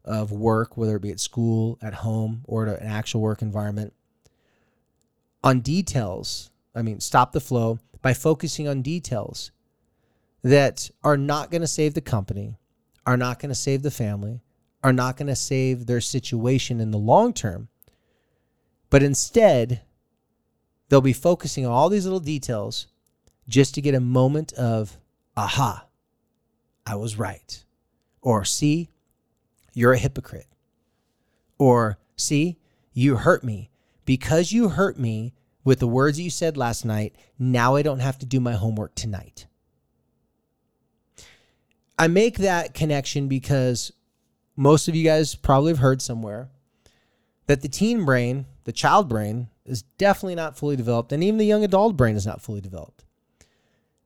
of 0.03 0.31
work, 0.31 0.77
whether 0.77 0.95
it 0.95 1.01
be 1.01 1.11
at 1.11 1.19
school, 1.19 1.77
at 1.81 1.93
home, 1.93 2.41
or 2.45 2.65
an 2.65 2.85
actual 2.85 3.21
work 3.21 3.41
environment. 3.41 3.93
On 5.43 5.61
details, 5.61 6.51
I 6.75 6.81
mean, 6.81 6.99
stop 6.99 7.31
the 7.31 7.39
flow 7.39 7.79
by 8.01 8.13
focusing 8.13 8.67
on 8.67 8.81
details 8.81 9.51
that 10.43 10.91
are 11.03 11.17
not 11.17 11.49
going 11.49 11.61
to 11.61 11.67
save 11.67 11.93
the 11.95 12.01
company, 12.01 12.57
are 13.05 13.17
not 13.17 13.39
going 13.39 13.49
to 13.49 13.55
save 13.55 13.81
the 13.81 13.91
family, 13.91 14.41
are 14.85 14.93
not 14.93 15.17
going 15.17 15.25
to 15.25 15.35
save 15.35 15.87
their 15.87 15.99
situation 15.99 16.79
in 16.79 16.91
the 16.91 16.97
long 16.99 17.33
term. 17.33 17.69
But 18.91 19.01
instead, 19.01 19.81
they'll 20.87 21.01
be 21.01 21.11
focusing 21.11 21.65
on 21.65 21.71
all 21.71 21.89
these 21.89 22.03
little 22.03 22.19
details 22.19 22.85
just 23.49 23.73
to 23.73 23.81
get 23.81 23.95
a 23.95 23.99
moment 23.99 24.53
of, 24.53 24.99
aha, 25.35 25.87
I 26.85 26.93
was 26.97 27.17
right. 27.17 27.63
Or, 28.21 28.45
see, 28.45 28.91
you're 29.73 29.93
a 29.93 29.97
hypocrite. 29.97 30.45
Or, 31.57 31.97
see, 32.15 32.59
you 32.93 33.15
hurt 33.15 33.43
me. 33.43 33.71
Because 34.05 34.51
you 34.51 34.69
hurt 34.69 34.99
me 34.99 35.33
with 35.63 35.79
the 35.79 35.87
words 35.87 36.19
you 36.19 36.29
said 36.29 36.57
last 36.57 36.85
night, 36.85 37.15
now 37.39 37.73
I 37.73 37.81
don't 37.81 38.01
have 38.01 38.19
to 38.19 38.25
do 38.27 38.39
my 38.39 38.53
homework 38.53 38.93
tonight. 38.93 39.47
I 41.97 42.05
make 42.05 42.37
that 42.37 42.75
connection 42.75 43.27
because 43.27 43.91
most 44.55 44.87
of 44.87 44.95
you 44.95 45.03
guys 45.03 45.35
probably 45.35 45.71
have 45.71 45.79
heard 45.79 46.01
somewhere 46.01 46.49
that 47.47 47.61
the 47.61 47.67
teen 47.67 48.05
brain, 48.05 48.45
the 48.63 48.71
child 48.71 49.07
brain, 49.07 49.49
is 49.65 49.83
definitely 49.97 50.35
not 50.35 50.57
fully 50.57 50.75
developed, 50.75 51.11
and 51.11 51.23
even 51.23 51.37
the 51.37 51.45
young 51.45 51.63
adult 51.63 51.97
brain 51.97 52.15
is 52.15 52.25
not 52.25 52.41
fully 52.41 52.61
developed. 52.61 53.03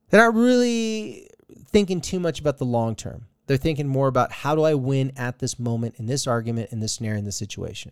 They're 0.09 0.23
not 0.23 0.33
really 0.33 1.29
thinking 1.67 2.01
too 2.01 2.19
much 2.19 2.39
about 2.39 2.57
the 2.57 2.65
long 2.65 2.95
term. 2.95 3.25
They're 3.47 3.57
thinking 3.57 3.87
more 3.87 4.07
about 4.07 4.31
how 4.31 4.55
do 4.55 4.63
I 4.63 4.75
win 4.75 5.11
at 5.17 5.39
this 5.39 5.59
moment, 5.59 5.95
in 5.97 6.05
this 6.05 6.27
argument, 6.27 6.71
in 6.71 6.79
this 6.79 6.93
scenario, 6.93 7.19
in 7.19 7.25
this 7.25 7.37
situation. 7.37 7.91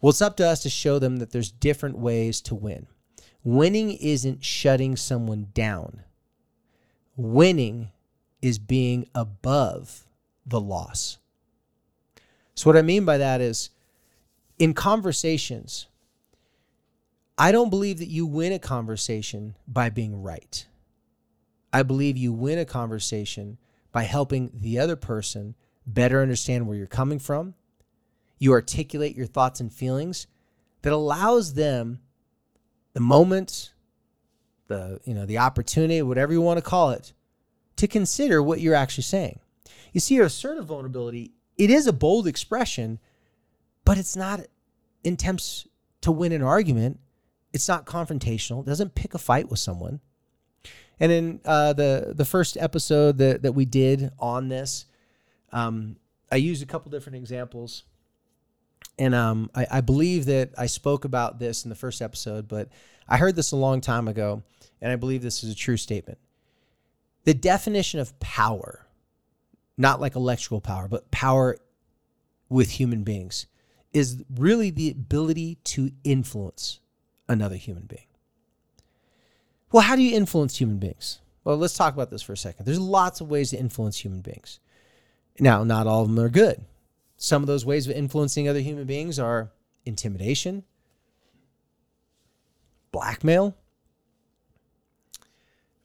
Well, 0.00 0.10
it's 0.10 0.22
up 0.22 0.36
to 0.38 0.46
us 0.46 0.62
to 0.62 0.70
show 0.70 0.98
them 0.98 1.16
that 1.16 1.32
there's 1.32 1.50
different 1.50 1.98
ways 1.98 2.40
to 2.42 2.54
win. 2.54 2.86
Winning 3.44 3.92
isn't 3.92 4.44
shutting 4.44 4.96
someone 4.96 5.48
down, 5.54 6.02
winning 7.16 7.90
is 8.40 8.58
being 8.58 9.08
above 9.14 10.06
the 10.46 10.60
loss. 10.60 11.18
So, 12.58 12.68
what 12.68 12.76
I 12.76 12.82
mean 12.82 13.04
by 13.04 13.18
that 13.18 13.40
is 13.40 13.70
in 14.58 14.74
conversations, 14.74 15.86
I 17.38 17.52
don't 17.52 17.70
believe 17.70 18.00
that 18.00 18.08
you 18.08 18.26
win 18.26 18.52
a 18.52 18.58
conversation 18.58 19.54
by 19.68 19.90
being 19.90 20.24
right. 20.24 20.66
I 21.72 21.84
believe 21.84 22.16
you 22.16 22.32
win 22.32 22.58
a 22.58 22.64
conversation 22.64 23.58
by 23.92 24.02
helping 24.02 24.50
the 24.52 24.80
other 24.80 24.96
person 24.96 25.54
better 25.86 26.20
understand 26.20 26.66
where 26.66 26.76
you're 26.76 26.88
coming 26.88 27.20
from. 27.20 27.54
You 28.40 28.50
articulate 28.50 29.14
your 29.14 29.26
thoughts 29.26 29.60
and 29.60 29.72
feelings 29.72 30.26
that 30.82 30.92
allows 30.92 31.54
them 31.54 32.00
the 32.92 32.98
moment, 32.98 33.72
the 34.66 34.98
you 35.04 35.14
know, 35.14 35.26
the 35.26 35.38
opportunity, 35.38 36.02
whatever 36.02 36.32
you 36.32 36.40
want 36.40 36.58
to 36.58 36.68
call 36.68 36.90
it, 36.90 37.12
to 37.76 37.86
consider 37.86 38.42
what 38.42 38.60
you're 38.60 38.74
actually 38.74 39.04
saying. 39.04 39.38
You 39.92 40.00
see, 40.00 40.16
your 40.16 40.26
assertive 40.26 40.66
vulnerability, 40.66 41.34
it 41.58 41.70
is 41.70 41.86
a 41.86 41.92
bold 41.92 42.26
expression, 42.26 43.00
but 43.84 43.98
it's 43.98 44.16
not 44.16 44.40
attempts 45.04 45.66
to 46.00 46.12
win 46.12 46.32
an 46.32 46.42
argument. 46.42 47.00
It's 47.52 47.68
not 47.68 47.86
confrontational. 47.86 48.62
It 48.62 48.66
doesn't 48.66 48.94
pick 48.94 49.14
a 49.14 49.18
fight 49.18 49.50
with 49.50 49.58
someone. 49.58 50.00
And 51.00 51.12
in 51.12 51.40
uh, 51.44 51.72
the 51.74 52.12
the 52.16 52.24
first 52.24 52.56
episode 52.56 53.18
that 53.18 53.42
that 53.42 53.52
we 53.52 53.64
did 53.64 54.10
on 54.18 54.48
this, 54.48 54.86
um, 55.52 55.96
I 56.30 56.36
used 56.36 56.62
a 56.62 56.66
couple 56.66 56.90
different 56.90 57.16
examples, 57.16 57.84
and 58.98 59.14
um, 59.14 59.50
I, 59.54 59.66
I 59.70 59.80
believe 59.80 60.26
that 60.26 60.50
I 60.58 60.66
spoke 60.66 61.04
about 61.04 61.38
this 61.38 61.64
in 61.64 61.68
the 61.68 61.76
first 61.76 62.02
episode, 62.02 62.48
but 62.48 62.68
I 63.08 63.16
heard 63.16 63.36
this 63.36 63.52
a 63.52 63.56
long 63.56 63.80
time 63.80 64.08
ago, 64.08 64.42
and 64.80 64.90
I 64.90 64.96
believe 64.96 65.22
this 65.22 65.44
is 65.44 65.52
a 65.52 65.56
true 65.56 65.76
statement. 65.76 66.18
The 67.24 67.34
definition 67.34 68.00
of 68.00 68.18
power, 68.18 68.87
not 69.78 70.00
like 70.00 70.16
electrical 70.16 70.60
power, 70.60 70.88
but 70.88 71.10
power 71.10 71.56
with 72.50 72.70
human 72.72 73.04
beings, 73.04 73.46
is 73.92 74.22
really 74.34 74.70
the 74.70 74.90
ability 74.90 75.54
to 75.64 75.90
influence 76.04 76.80
another 77.28 77.56
human 77.56 77.84
being. 77.84 78.02
Well, 79.70 79.82
how 79.82 79.96
do 79.96 80.02
you 80.02 80.16
influence 80.16 80.58
human 80.58 80.78
beings? 80.78 81.20
Well, 81.44 81.56
let's 81.56 81.76
talk 81.76 81.94
about 81.94 82.10
this 82.10 82.22
for 82.22 82.32
a 82.32 82.36
second. 82.36 82.66
There's 82.66 82.80
lots 82.80 83.20
of 83.20 83.30
ways 83.30 83.50
to 83.50 83.58
influence 83.58 83.98
human 83.98 84.20
beings. 84.20 84.60
Now, 85.38 85.62
not 85.64 85.86
all 85.86 86.02
of 86.02 86.08
them 86.08 86.18
are 86.18 86.28
good. 86.28 86.62
Some 87.16 87.42
of 87.42 87.46
those 87.46 87.64
ways 87.64 87.86
of 87.86 87.96
influencing 87.96 88.48
other 88.48 88.60
human 88.60 88.84
beings 88.84 89.18
are 89.18 89.50
intimidation, 89.84 90.64
blackmail, 92.92 93.54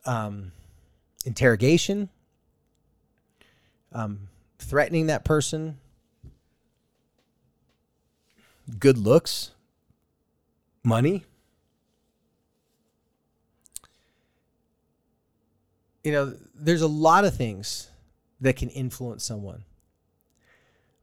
um, 0.06 0.52
interrogation, 1.26 2.10
um, 3.94 4.28
threatening 4.60 5.08
that 5.08 5.24
person, 5.24 5.78
good 8.80 8.98
looks, 8.98 9.52
money. 10.84 11.24
You 16.04 16.12
know, 16.12 16.34
there's 16.54 16.82
a 16.82 16.88
lot 16.88 17.24
of 17.24 17.36
things 17.36 17.90
that 18.42 18.58
can 18.58 18.70
influence 18.70 19.24
someone. 19.24 19.64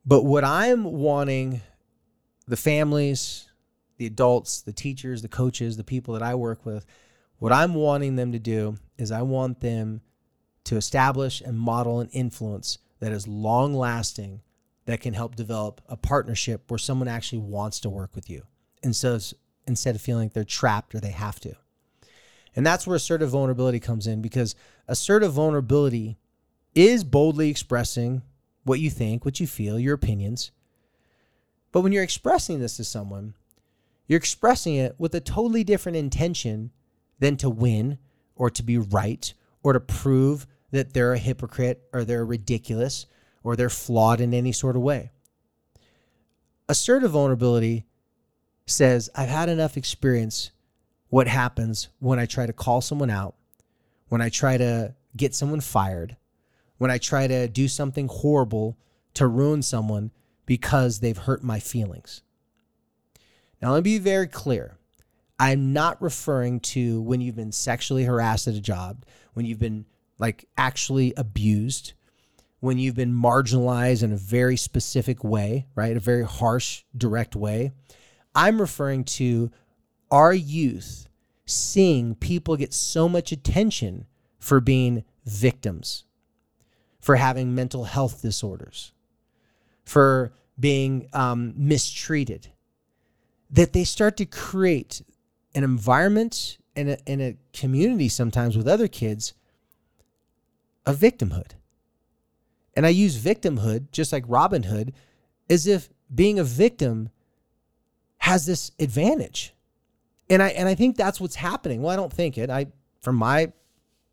But 0.05 0.25
what 0.25 0.45
I'm 0.45 0.85
wanting 0.85 1.63
the 2.47 2.57
families, 2.57 3.49
the 3.97 4.07
adults, 4.07 4.63
the 4.63 4.73
teachers, 4.73 5.23
the 5.23 5.29
coaches, 5.29 5.77
the 5.77 5.85
people 5.85 6.15
that 6.15 6.23
I 6.23 6.35
work 6.35 6.67
with, 6.67 6.85
what 7.39 7.53
I'm 7.53 7.75
wanting 7.75 8.17
them 8.17 8.33
to 8.33 8.39
do 8.39 8.77
is 8.99 9.11
I 9.11 9.23
want 9.23 9.61
them 9.61 10.03
to 10.65 10.77
establish 10.77 11.41
and 11.41 11.59
model 11.59 12.01
an 12.01 12.09
influence 12.13 12.79
that 13.01 13.13
is 13.13 13.27
long 13.27 13.75
lasting 13.75 14.43
that 14.87 15.01
can 15.01 15.15
help 15.15 15.37
develop 15.37 15.81
a 15.89 15.97
partnership 15.97 16.71
where 16.71 16.79
someone 16.79 17.09
actually 17.09 17.39
wants 17.39 17.81
to 17.81 17.91
work 17.91 18.15
with 18.15 18.29
you 18.29 18.43
instead 18.83 19.13
of, 19.13 19.25
instead 19.67 19.95
of 19.95 20.01
feeling 20.01 20.25
like 20.25 20.33
they're 20.33 20.45
trapped 20.45 20.95
or 20.95 21.01
they 21.01 21.11
have 21.11 21.41
to. 21.41 21.55
And 22.57 22.67
that's 22.67 22.87
where 22.87 22.97
assertive 22.97 23.31
vulnerability 23.31 23.81
comes 23.81 24.07
in 24.07 24.21
because 24.21 24.55
assertive 24.89 25.33
vulnerability 25.33 26.19
is 26.75 27.05
boldly 27.05 27.51
expressing 27.51 28.23
what 28.65 28.81
you 28.81 28.91
think, 28.91 29.25
what 29.25 29.41
you 29.41 29.47
feel, 29.47 29.79
your 29.79 29.95
opinions. 29.95 30.51
But 31.73 31.83
when 31.83 31.93
you're 31.93 32.03
expressing 32.03 32.59
this 32.59 32.77
to 32.77 32.85
someone, 32.85 33.35
you're 34.07 34.17
expressing 34.17 34.75
it 34.75 34.97
with 34.99 35.15
a 35.15 35.21
totally 35.21 35.63
different 35.63 35.97
intention 35.97 36.73
than 37.21 37.37
to 37.37 37.49
win 37.49 37.99
or 38.35 38.51
to 38.51 38.63
be 38.63 38.79
right 38.79 39.33
or 39.63 39.73
to 39.73 39.81
prove 39.81 40.47
that 40.71 40.93
they're 40.93 41.13
a 41.13 41.19
hypocrite 41.19 41.83
or 41.93 42.05
they're 42.05 42.25
ridiculous 42.25 43.07
or 43.43 43.57
they're 43.57 43.71
flawed 43.71 44.21
in 44.21 44.35
any 44.35 44.53
sort 44.53 44.77
of 44.77 44.83
way. 44.83 45.11
Assertive 46.69 47.11
vulnerability 47.11 47.87
says, 48.67 49.11
I've 49.15 49.29
had 49.29 49.49
enough 49.49 49.77
experience 49.77 50.53
what 51.09 51.27
happens 51.27 51.89
when 51.99 52.19
I 52.19 52.27
try 52.27 52.47
to 52.47 52.53
call 52.53 52.81
someone 52.81 53.11
out, 53.11 53.35
when 54.09 54.21
I 54.21 54.29
try 54.29 54.57
to 54.57 54.95
get 55.17 55.35
someone 55.35 55.61
fired, 55.61 56.17
when 56.79 56.91
I 56.91 56.99
try 56.99 57.27
to 57.27 57.49
do 57.49 57.67
something 57.67 58.07
horrible 58.09 58.79
to 59.15 59.27
ruin 59.27 59.63
someone 59.63 60.13
because 60.47 61.01
they've 61.01 61.17
hurt 61.17 61.43
my 61.43 61.59
feelings. 61.59 62.23
Now, 63.61 63.73
let 63.73 63.85
me 63.85 63.99
be 63.99 63.99
very 63.99 64.27
clear. 64.27 64.79
I'm 65.41 65.73
not 65.73 66.03
referring 66.03 66.61
to 66.61 67.01
when 67.01 67.23
you've 67.23 67.35
been 67.35 67.51
sexually 67.51 68.05
harassed 68.05 68.47
at 68.47 68.55
a 68.55 68.61
job, 68.61 69.07
when 69.33 69.47
you've 69.47 69.59
been 69.59 69.87
like 70.19 70.45
actually 70.59 71.15
abused, 71.17 71.95
when 72.61 72.77
you've 72.77 72.95
been 72.95 73.15
marginalized 73.15 74.03
in 74.03 74.13
a 74.13 74.19
very 74.19 74.59
specific 74.59 75.25
way, 75.25 75.67
right? 75.75 75.97
A 75.97 76.01
very 76.01 76.27
harsh, 76.27 76.85
direct 76.95 77.35
way. 77.35 77.73
I'm 78.35 78.61
referring 78.61 79.05
to 79.05 79.51
our 80.11 80.35
youth 80.35 81.09
seeing 81.47 82.15
people 82.17 82.59
get 82.59 82.75
so 82.75 83.09
much 83.09 83.33
attention 83.33 84.05
for 84.39 84.61
being 84.61 85.05
victims, 85.25 86.05
for 87.01 87.17
having 87.17 87.55
mental 87.55 87.85
health 87.85 88.21
disorders, 88.21 88.93
for 89.85 90.35
being 90.59 91.09
um, 91.15 91.55
mistreated, 91.57 92.49
that 93.49 93.73
they 93.73 93.85
start 93.85 94.19
to 94.19 94.27
create 94.27 95.01
an 95.55 95.65
environment 95.65 96.59
and 96.77 96.91
a, 96.91 97.09
and 97.09 97.21
a 97.21 97.37
community 97.53 98.09
sometimes 98.09 98.57
with 98.57 98.69
other 98.69 98.89
kids 98.89 99.35
of 100.87 100.97
victimhood. 100.99 101.53
And 102.75 102.87
I 102.87 102.91
use 102.91 103.19
victimhood, 103.19 103.91
just 103.91 104.13
like 104.13 104.25
Robin 104.27 104.65
Hood, 104.65 104.93
as 105.49 105.67
if 105.67 105.89
being 106.15 106.39
a 106.39 106.45
victim 106.45 107.11
has 108.19 108.47
this 108.47 108.71
advantage. 108.79 109.55
And 110.29 110.43
I 110.43 110.49
and 110.51 110.69
I 110.69 110.75
think 110.75 110.97
that's 110.97 111.21
what's 111.21 111.35
happening. 111.35 111.83
Well, 111.83 111.93
I 111.93 111.97
don't 111.97 112.13
think 112.13 112.39
it. 112.39 112.51
I 112.51 112.67
from 113.03 113.17
my 113.17 113.53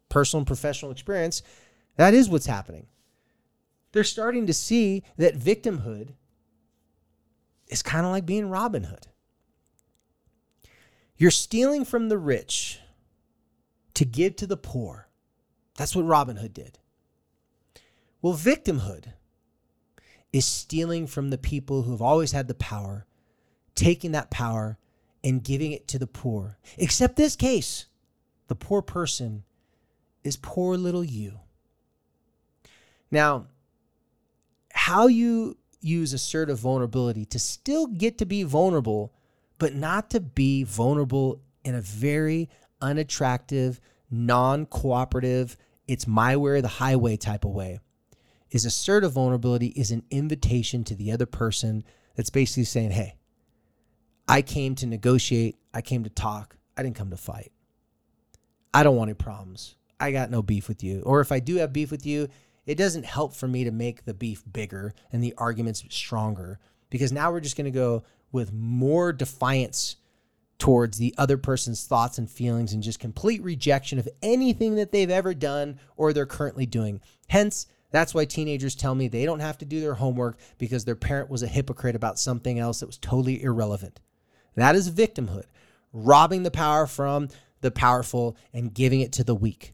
personal 0.10 0.39
and 0.39 0.47
professional 0.47 0.91
experience, 0.91 1.43
that 1.97 2.13
is 2.13 2.30
what's 2.30 2.45
happening. 2.45 2.88
They're 3.91 4.04
starting 4.04 4.47
to 4.47 4.54
see 4.54 5.04
that 5.17 5.38
victimhood 5.38 6.10
is 7.67 7.84
kind 7.84 8.06
of 8.06 8.12
like 8.12 8.26
being 8.26 8.50
Robin 8.50 8.84
Hood. 8.84 9.08
You're 11.17 11.32
stealing 11.32 11.84
from 11.84 12.10
the 12.10 12.17
rich 12.17 12.80
to 13.95 14.06
give 14.06 14.36
to 14.38 14.47
the 14.47 14.58
poor. 14.58 15.08
That's 15.75 15.95
what 15.95 16.06
Robin 16.06 16.38
Hood 16.38 16.53
did. 16.53 16.80
Well, 18.21 18.36
victimhood 18.36 19.13
is 20.32 20.45
stealing 20.45 21.08
from 21.08 21.30
the 21.30 21.38
people 21.38 21.84
who 21.84 21.91
have 21.91 22.01
always 22.01 22.32
had 22.32 22.47
the 22.47 22.53
power, 22.53 23.06
taking 23.73 24.12
that 24.12 24.30
power 24.30 24.77
and 25.23 25.43
giving 25.43 25.71
it 25.71 25.88
to 25.89 25.99
the 25.99 26.08
poor. 26.08 26.58
Except 26.77 27.15
this 27.15 27.36
case, 27.36 27.88
the 28.47 28.56
poor 28.56 28.82
person 28.82 29.43
is 30.23 30.38
poor 30.38 30.77
little 30.77 31.03
you. 31.03 31.39
Now, 33.10 33.47
how 34.73 35.08
you 35.08 35.58
use 35.80 36.13
assertive 36.13 36.60
vulnerability 36.60 37.25
to 37.25 37.39
still 37.39 37.88
get 37.88 38.17
to 38.17 38.25
be 38.25 38.43
vulnerable, 38.43 39.13
but 39.58 39.74
not 39.74 40.10
to 40.12 40.20
be 40.20 40.63
vulnerable 40.63 41.41
in 41.63 41.76
a 41.76 41.82
very 41.82 42.50
unattractive, 42.82 43.80
non 44.10 44.65
cooperative, 44.65 45.58
it's 45.88 46.08
my 46.08 46.36
way 46.36 46.52
or 46.52 46.62
the 46.62 46.67
highway 46.67 47.17
type 47.17 47.46
of 47.46 47.52
way 47.52 47.80
is 48.52 48.65
assertive 48.65 49.13
vulnerability 49.13 49.67
is 49.67 49.91
an 49.91 50.04
invitation 50.10 50.84
to 50.86 50.96
the 50.96 51.12
other 51.12 51.26
person 51.26 51.84
that's 52.15 52.30
basically 52.30 52.63
saying, 52.63 52.91
hey, 52.91 53.15
I 54.28 54.41
came 54.41 54.76
to 54.76 54.86
negotiate. 54.86 55.58
I 55.74 55.82
came 55.82 56.04
to 56.04 56.10
talk. 56.10 56.58
I 56.78 56.84
didn't 56.84 56.96
come 56.96 57.10
to 57.10 57.17
fight. 57.17 57.52
I 58.74 58.84
don't 58.84 58.96
want 58.96 59.10
any 59.10 59.15
problems. 59.15 59.76
I 60.00 60.12
got 60.12 60.30
no 60.30 60.41
beef 60.41 60.67
with 60.67 60.84
you. 60.84 61.02
Or 61.02 61.22
if 61.22 61.32
I 61.32 61.39
do 61.39 61.58
have 61.58 61.74
beef 61.74 61.91
with 61.91 62.06
you, 62.06 62.28
it 62.65 62.76
doesn't 62.76 63.06
help 63.06 63.34
for 63.34 63.48
me 63.48 63.63
to 63.63 63.72
make 63.72 64.06
the 64.06 64.13
beef 64.13 64.43
bigger 64.52 64.93
and 65.12 65.24
the 65.24 65.34
arguments 65.38 65.84
stronger 65.89 66.60
because 66.89 67.12
now 67.12 67.32
we're 67.32 67.39
just 67.39 67.58
going 67.58 67.65
to 67.65 67.72
go 67.72 68.04
with 68.38 68.54
more 68.54 69.12
defiance 69.12 69.95
towards 70.60 71.00
the 71.00 71.13
other 71.17 71.38
person's 71.38 71.86
thoughts 71.86 72.19
and 72.19 72.30
feelings 72.30 72.71
and 72.71 72.84
just 72.84 73.00
complete 73.00 73.43
rejection 73.43 73.97
of 73.97 74.08
anything 74.21 74.76
that 74.76 74.91
they've 74.91 75.10
ever 75.10 75.34
done 75.34 75.80
or 75.95 76.13
they're 76.13 76.28
currently 76.28 76.67
doing. 76.67 77.02
Hence, 77.28 77.65
that's 77.89 78.13
why 78.13 78.26
teenagers 78.26 78.76
tell 78.76 78.93
me 78.93 79.08
they 79.08 79.26
don't 79.26 79.39
have 79.39 79.58
to 79.58 79.65
do 79.65 79.82
their 79.82 79.95
homework 79.95 80.38
because 80.60 80.86
their 80.86 80.95
parent 80.95 81.32
was 81.32 81.41
a 81.41 81.47
hypocrite 81.47 81.95
about 81.95 82.19
something 82.19 82.60
else 82.60 82.80
that 82.80 82.86
was 82.86 83.00
totally 83.00 83.41
irrelevant. 83.41 84.00
That 84.56 84.76
is 84.76 84.91
victimhood, 84.91 85.45
robbing 85.91 86.43
the 86.43 86.52
power 86.52 86.86
from 86.86 87.30
the 87.62 87.71
powerful 87.71 88.38
and 88.54 88.73
giving 88.73 89.02
it 89.02 89.12
to 89.13 89.23
the 89.23 89.36
weak. 89.36 89.73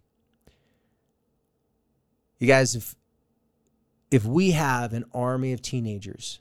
You 2.39 2.47
guys, 2.47 2.75
if 2.75 2.95
if 4.11 4.25
we 4.25 4.51
have 4.51 4.93
an 4.93 5.05
army 5.13 5.53
of 5.53 5.61
teenagers 5.61 6.39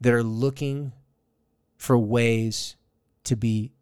that 0.00 0.12
are 0.12 0.22
looking 0.22 0.92
for 1.78 1.96
ways 1.96 2.76
to 3.24 3.36
be 3.36 3.72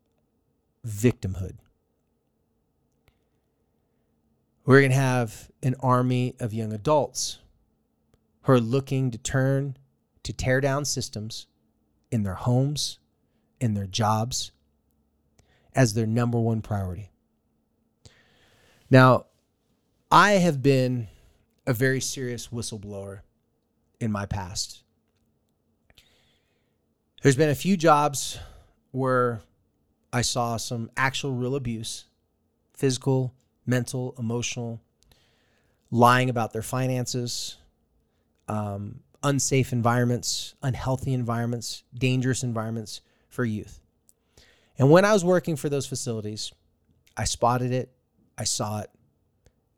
victimhood, 0.86 1.56
we're 4.64 4.80
going 4.80 4.92
to 4.92 4.96
have 4.96 5.50
an 5.62 5.74
army 5.80 6.36
of 6.38 6.54
young 6.54 6.72
adults 6.72 7.38
who 8.42 8.52
are 8.52 8.60
looking 8.60 9.10
to 9.10 9.18
turn 9.18 9.76
to 10.22 10.32
tear 10.32 10.60
down 10.60 10.84
systems 10.84 11.46
in 12.10 12.22
their 12.22 12.34
homes, 12.34 12.98
in 13.60 13.74
their 13.74 13.86
jobs, 13.86 14.52
as 15.74 15.94
their 15.94 16.06
number 16.06 16.38
one 16.38 16.62
priority. 16.62 17.10
Now, 18.90 19.26
I 20.10 20.32
have 20.32 20.62
been 20.62 21.08
a 21.66 21.72
very 21.72 22.00
serious 22.00 22.48
whistleblower 22.48 23.20
in 24.00 24.12
my 24.12 24.26
past. 24.26 24.82
There's 27.26 27.34
been 27.34 27.50
a 27.50 27.56
few 27.56 27.76
jobs 27.76 28.38
where 28.92 29.40
I 30.12 30.22
saw 30.22 30.58
some 30.58 30.92
actual 30.96 31.32
real 31.32 31.56
abuse 31.56 32.04
physical, 32.72 33.34
mental, 33.66 34.14
emotional, 34.16 34.80
lying 35.90 36.30
about 36.30 36.52
their 36.52 36.62
finances, 36.62 37.56
um, 38.46 39.00
unsafe 39.24 39.72
environments, 39.72 40.54
unhealthy 40.62 41.14
environments, 41.14 41.82
dangerous 41.92 42.44
environments 42.44 43.00
for 43.28 43.44
youth. 43.44 43.80
And 44.78 44.88
when 44.88 45.04
I 45.04 45.12
was 45.12 45.24
working 45.24 45.56
for 45.56 45.68
those 45.68 45.84
facilities, 45.84 46.52
I 47.16 47.24
spotted 47.24 47.72
it, 47.72 47.90
I 48.38 48.44
saw 48.44 48.82
it, 48.82 48.90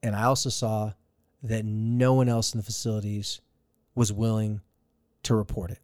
and 0.02 0.14
I 0.14 0.24
also 0.24 0.50
saw 0.50 0.92
that 1.44 1.64
no 1.64 2.12
one 2.12 2.28
else 2.28 2.52
in 2.52 2.58
the 2.58 2.64
facilities 2.64 3.40
was 3.94 4.12
willing 4.12 4.60
to 5.22 5.34
report 5.34 5.70
it. 5.70 5.80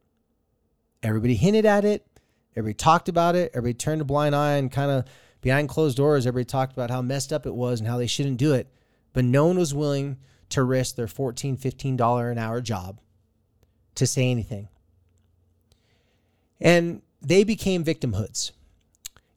Everybody 1.05 1.37
hinted 1.37 1.67
at 1.67 1.85
it, 1.85 2.07
everybody 2.57 2.75
talked 2.75 3.11
about 3.11 3.37
it, 3.37 3.51
everybody 3.55 3.75
turned 3.75 4.01
a 4.01 4.05
blind 4.05 4.35
eye 4.35 4.55
and 4.55 4.73
kind 4.73 4.90
of 4.90 5.05
behind 5.43 5.69
closed 5.69 5.99
doors, 5.99 6.27
everybody 6.27 6.47
talked 6.47 6.73
about 6.73 6.90
how 6.90 7.03
messed 7.03 7.31
up 7.31 7.45
it 7.45 7.55
was 7.55 7.79
and 7.79 7.88
how 7.88 7.99
they 7.99 8.07
shouldn't 8.07 8.38
do 8.38 8.55
it. 8.55 8.73
But 9.12 9.27
no 9.27 9.47
one 9.47 9.59
was 9.59 9.75
willing 9.75 10.17
to 10.49 10.62
risk 10.62 10.97
their 10.97 11.07
$14, 11.07 11.59
$15 11.59 12.33
an 12.33 12.38
hour 12.38 12.62
job 12.62 13.01
to 13.97 14.07
say 14.07 14.31
anything. 14.31 14.69
And 16.59 17.03
they 17.21 17.45
became 17.45 17.85
victimhoods. 17.85 18.53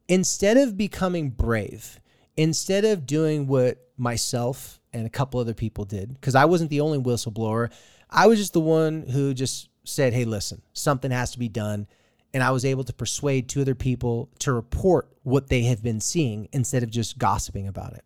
Instead 0.08 0.56
of 0.56 0.77
becoming 0.77 1.30
brave, 1.30 1.99
instead 2.38 2.86
of 2.86 3.06
doing 3.06 3.45
what 3.47 3.89
myself 3.97 4.80
and 4.93 5.06
a 5.06 5.10
couple 5.10 5.41
other 5.41 5.53
people 5.53 5.84
did, 5.84 6.13
because 6.13 6.36
I 6.36 6.45
wasn't 6.45 6.69
the 6.69 6.80
only 6.80 6.99
whistleblower, 6.99 7.69
I 8.10 8.27
was 8.27 8.39
just 8.39 8.53
the 8.53 8.62
one 8.62 9.03
who 9.08 9.34
just 9.34 9.67
said, 9.88 10.13
hey, 10.13 10.26
listen, 10.26 10.62
something 10.73 11.12
has 11.12 11.32
to 11.32 11.39
be 11.39 11.50
done. 11.50 11.88
And 12.34 12.43
I 12.43 12.52
was 12.52 12.65
able 12.65 12.84
to 12.84 12.93
persuade 12.93 13.47
two 13.47 13.62
other 13.62 13.76
people 13.76 14.30
to 14.39 14.52
report 14.54 15.08
what 15.23 15.47
they 15.47 15.63
have 15.63 15.82
been 15.82 16.02
seeing 16.02 16.50
instead 16.52 16.84
of 16.84 16.89
just 16.89 17.17
gossiping 17.17 17.67
about 17.67 17.93
it. 17.93 18.04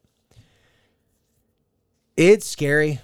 It's 2.16 2.48
scary, 2.48 3.00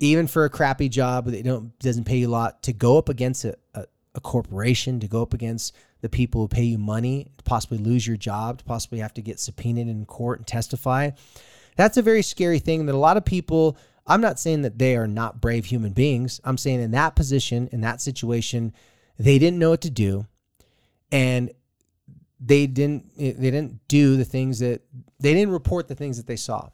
even 0.00 0.26
for 0.26 0.44
a 0.44 0.50
crappy 0.50 0.88
job 0.88 1.26
that 1.26 1.44
don't 1.44 1.78
doesn't 1.78 2.04
pay 2.04 2.18
you 2.18 2.28
a 2.28 2.30
lot, 2.30 2.62
to 2.64 2.72
go 2.72 2.98
up 2.98 3.08
against 3.08 3.44
a, 3.44 3.56
a, 3.74 3.84
a 4.14 4.20
corporation, 4.20 4.98
to 5.00 5.08
go 5.08 5.22
up 5.22 5.34
against 5.34 5.74
the 6.00 6.08
people 6.08 6.40
who 6.40 6.48
pay 6.48 6.64
you 6.64 6.78
money, 6.78 7.30
to 7.38 7.44
possibly 7.44 7.78
lose 7.78 8.06
your 8.06 8.16
job, 8.16 8.58
to 8.58 8.64
possibly 8.64 8.98
have 8.98 9.14
to 9.14 9.22
get 9.22 9.38
subpoenaed 9.38 9.88
in 9.88 10.04
court 10.04 10.38
and 10.40 10.46
testify. 10.46 11.10
That's 11.76 11.96
a 11.96 12.02
very 12.02 12.22
scary 12.22 12.58
thing 12.58 12.86
that 12.86 12.94
a 12.94 12.98
lot 12.98 13.16
of 13.16 13.24
people, 13.24 13.76
I'm 14.06 14.20
not 14.20 14.40
saying 14.40 14.62
that 14.62 14.78
they 14.78 14.96
are 14.96 15.06
not 15.06 15.40
brave 15.40 15.66
human 15.66 15.92
beings. 15.92 16.40
I'm 16.44 16.58
saying 16.58 16.80
in 16.80 16.90
that 16.92 17.14
position, 17.14 17.68
in 17.72 17.80
that 17.82 18.00
situation, 18.00 18.72
they 19.18 19.38
didn't 19.38 19.58
know 19.58 19.70
what 19.70 19.82
to 19.82 19.90
do. 19.90 20.26
And 21.12 21.50
they 22.40 22.66
didn't 22.66 23.16
they 23.16 23.32
didn't 23.32 23.86
do 23.86 24.16
the 24.16 24.24
things 24.24 24.60
that 24.60 24.82
they 25.18 25.34
didn't 25.34 25.52
report 25.52 25.88
the 25.88 25.94
things 25.94 26.16
that 26.16 26.26
they 26.26 26.36
saw. 26.36 26.70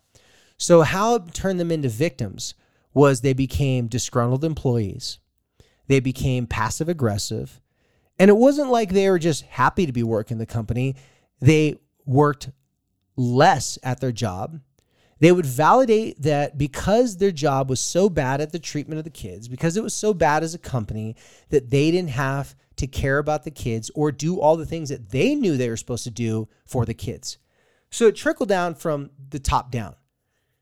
So 0.56 0.82
how 0.82 1.16
it 1.16 1.34
turned 1.34 1.60
them 1.60 1.72
into 1.72 1.88
victims 1.88 2.54
was 2.94 3.20
they 3.20 3.34
became 3.34 3.88
disgruntled 3.88 4.44
employees. 4.44 5.18
They 5.88 6.00
became 6.00 6.46
passive 6.46 6.88
aggressive. 6.88 7.60
And 8.18 8.30
it 8.30 8.36
wasn't 8.36 8.70
like 8.70 8.90
they 8.90 9.10
were 9.10 9.18
just 9.18 9.42
happy 9.42 9.84
to 9.84 9.92
be 9.92 10.02
working 10.02 10.38
the 10.38 10.46
company. 10.46 10.96
They 11.40 11.78
worked 12.06 12.50
less 13.16 13.78
at 13.82 14.00
their 14.00 14.12
job. 14.12 14.60
They 15.18 15.33
would 15.33 15.46
validate 15.46 16.20
that 16.22 16.59
because 16.59 17.16
their 17.16 17.33
job 17.33 17.70
was 17.70 17.81
so 17.81 18.11
bad 18.11 18.40
at 18.40 18.52
the 18.52 18.59
treatment 18.59 18.98
of 18.98 19.05
the 19.05 19.11
kids, 19.11 19.48
because 19.48 19.76
it 19.76 19.83
was 19.83 19.94
so 19.94 20.12
bad 20.12 20.42
as 20.42 20.55
a 20.55 20.59
company 20.59 21.16
that 21.48 21.70
they 21.70 21.90
didn't 21.90 22.11
have 22.11 22.55
to 22.76 22.87
care 22.87 23.18
about 23.18 23.44
the 23.44 23.50
kids 23.50 23.90
or 23.94 24.12
do 24.12 24.38
all 24.38 24.57
the 24.57 24.66
things 24.66 24.90
that 24.90 25.11
they 25.11 25.35
knew 25.35 25.57
they 25.57 25.70
were 25.70 25.76
supposed 25.76 26.05
to 26.05 26.11
do 26.11 26.48
for 26.66 26.85
the 26.85 26.94
kids. 26.94 27.38
So 27.90 28.09
it 28.09 28.16
trickled 28.16 28.50
down 28.50 28.74
from 28.74 29.11
the 29.31 29.38
top 29.38 29.70
down. 29.70 29.96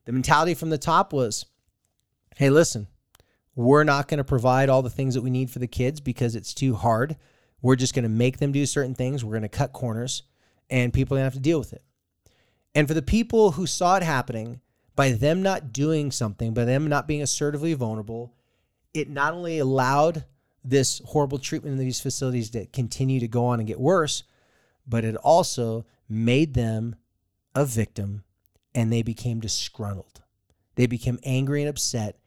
The 0.04 0.12
mentality 0.12 0.54
from 0.54 0.70
the 0.70 0.78
top 0.78 1.12
was 1.12 1.46
hey, 2.36 2.50
listen, 2.50 2.88
we're 3.54 3.84
not 3.84 4.08
going 4.08 4.18
to 4.18 4.24
provide 4.24 4.68
all 4.68 4.82
the 4.82 4.90
things 4.90 5.14
that 5.14 5.22
we 5.22 5.30
need 5.30 5.50
for 5.50 5.60
the 5.60 5.68
kids 5.68 6.00
because 6.00 6.34
it's 6.34 6.52
too 6.52 6.74
hard. 6.74 7.16
We're 7.62 7.76
just 7.76 7.94
going 7.94 8.02
to 8.02 8.08
make 8.08 8.38
them 8.38 8.50
do 8.50 8.66
certain 8.66 8.96
things. 8.96 9.24
We're 9.24 9.34
going 9.34 9.42
to 9.42 9.48
cut 9.48 9.72
corners 9.72 10.24
and 10.68 10.92
people 10.92 11.16
are 11.16 11.20
going 11.20 11.30
to 11.30 11.34
have 11.34 11.34
to 11.34 11.40
deal 11.40 11.60
with 11.60 11.72
it. 11.72 11.84
And 12.74 12.88
for 12.88 12.94
the 12.94 13.02
people 13.02 13.52
who 13.52 13.66
saw 13.66 13.96
it 13.96 14.02
happening, 14.02 14.60
by 14.96 15.12
them 15.12 15.42
not 15.42 15.72
doing 15.72 16.10
something, 16.10 16.54
by 16.54 16.64
them 16.64 16.88
not 16.88 17.06
being 17.06 17.22
assertively 17.22 17.74
vulnerable, 17.74 18.34
it 18.92 19.08
not 19.08 19.34
only 19.34 19.58
allowed 19.58 20.24
this 20.64 21.00
horrible 21.06 21.38
treatment 21.38 21.78
in 21.78 21.84
these 21.84 22.00
facilities 22.00 22.50
to 22.50 22.66
continue 22.66 23.20
to 23.20 23.28
go 23.28 23.46
on 23.46 23.60
and 23.60 23.68
get 23.68 23.80
worse, 23.80 24.22
but 24.86 25.04
it 25.04 25.16
also 25.16 25.84
made 26.08 26.54
them 26.54 26.96
a 27.54 27.64
victim 27.64 28.24
and 28.74 28.92
they 28.92 29.02
became 29.02 29.40
disgruntled. 29.40 30.22
They 30.74 30.86
became 30.86 31.18
angry 31.22 31.62
and 31.62 31.68
upset. 31.68 32.18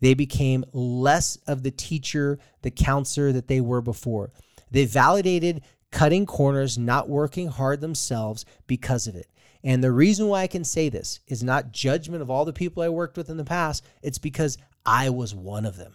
They 0.00 0.14
became 0.14 0.64
less 0.72 1.36
of 1.46 1.62
the 1.62 1.70
teacher, 1.70 2.38
the 2.62 2.70
counselor 2.70 3.32
that 3.32 3.48
they 3.48 3.60
were 3.60 3.82
before. 3.82 4.32
They 4.70 4.86
validated 4.86 5.62
cutting 5.90 6.24
corners, 6.24 6.78
not 6.78 7.08
working 7.08 7.48
hard 7.48 7.80
themselves 7.80 8.44
because 8.66 9.06
of 9.06 9.14
it. 9.14 9.26
And 9.64 9.82
the 9.82 9.92
reason 9.92 10.26
why 10.28 10.42
I 10.42 10.46
can 10.48 10.64
say 10.64 10.88
this 10.88 11.20
is 11.26 11.42
not 11.42 11.72
judgment 11.72 12.22
of 12.22 12.30
all 12.30 12.44
the 12.44 12.52
people 12.52 12.82
I 12.82 12.88
worked 12.88 13.16
with 13.16 13.30
in 13.30 13.36
the 13.36 13.44
past, 13.44 13.84
it's 14.02 14.18
because 14.18 14.58
I 14.84 15.10
was 15.10 15.34
one 15.34 15.64
of 15.64 15.76
them. 15.76 15.94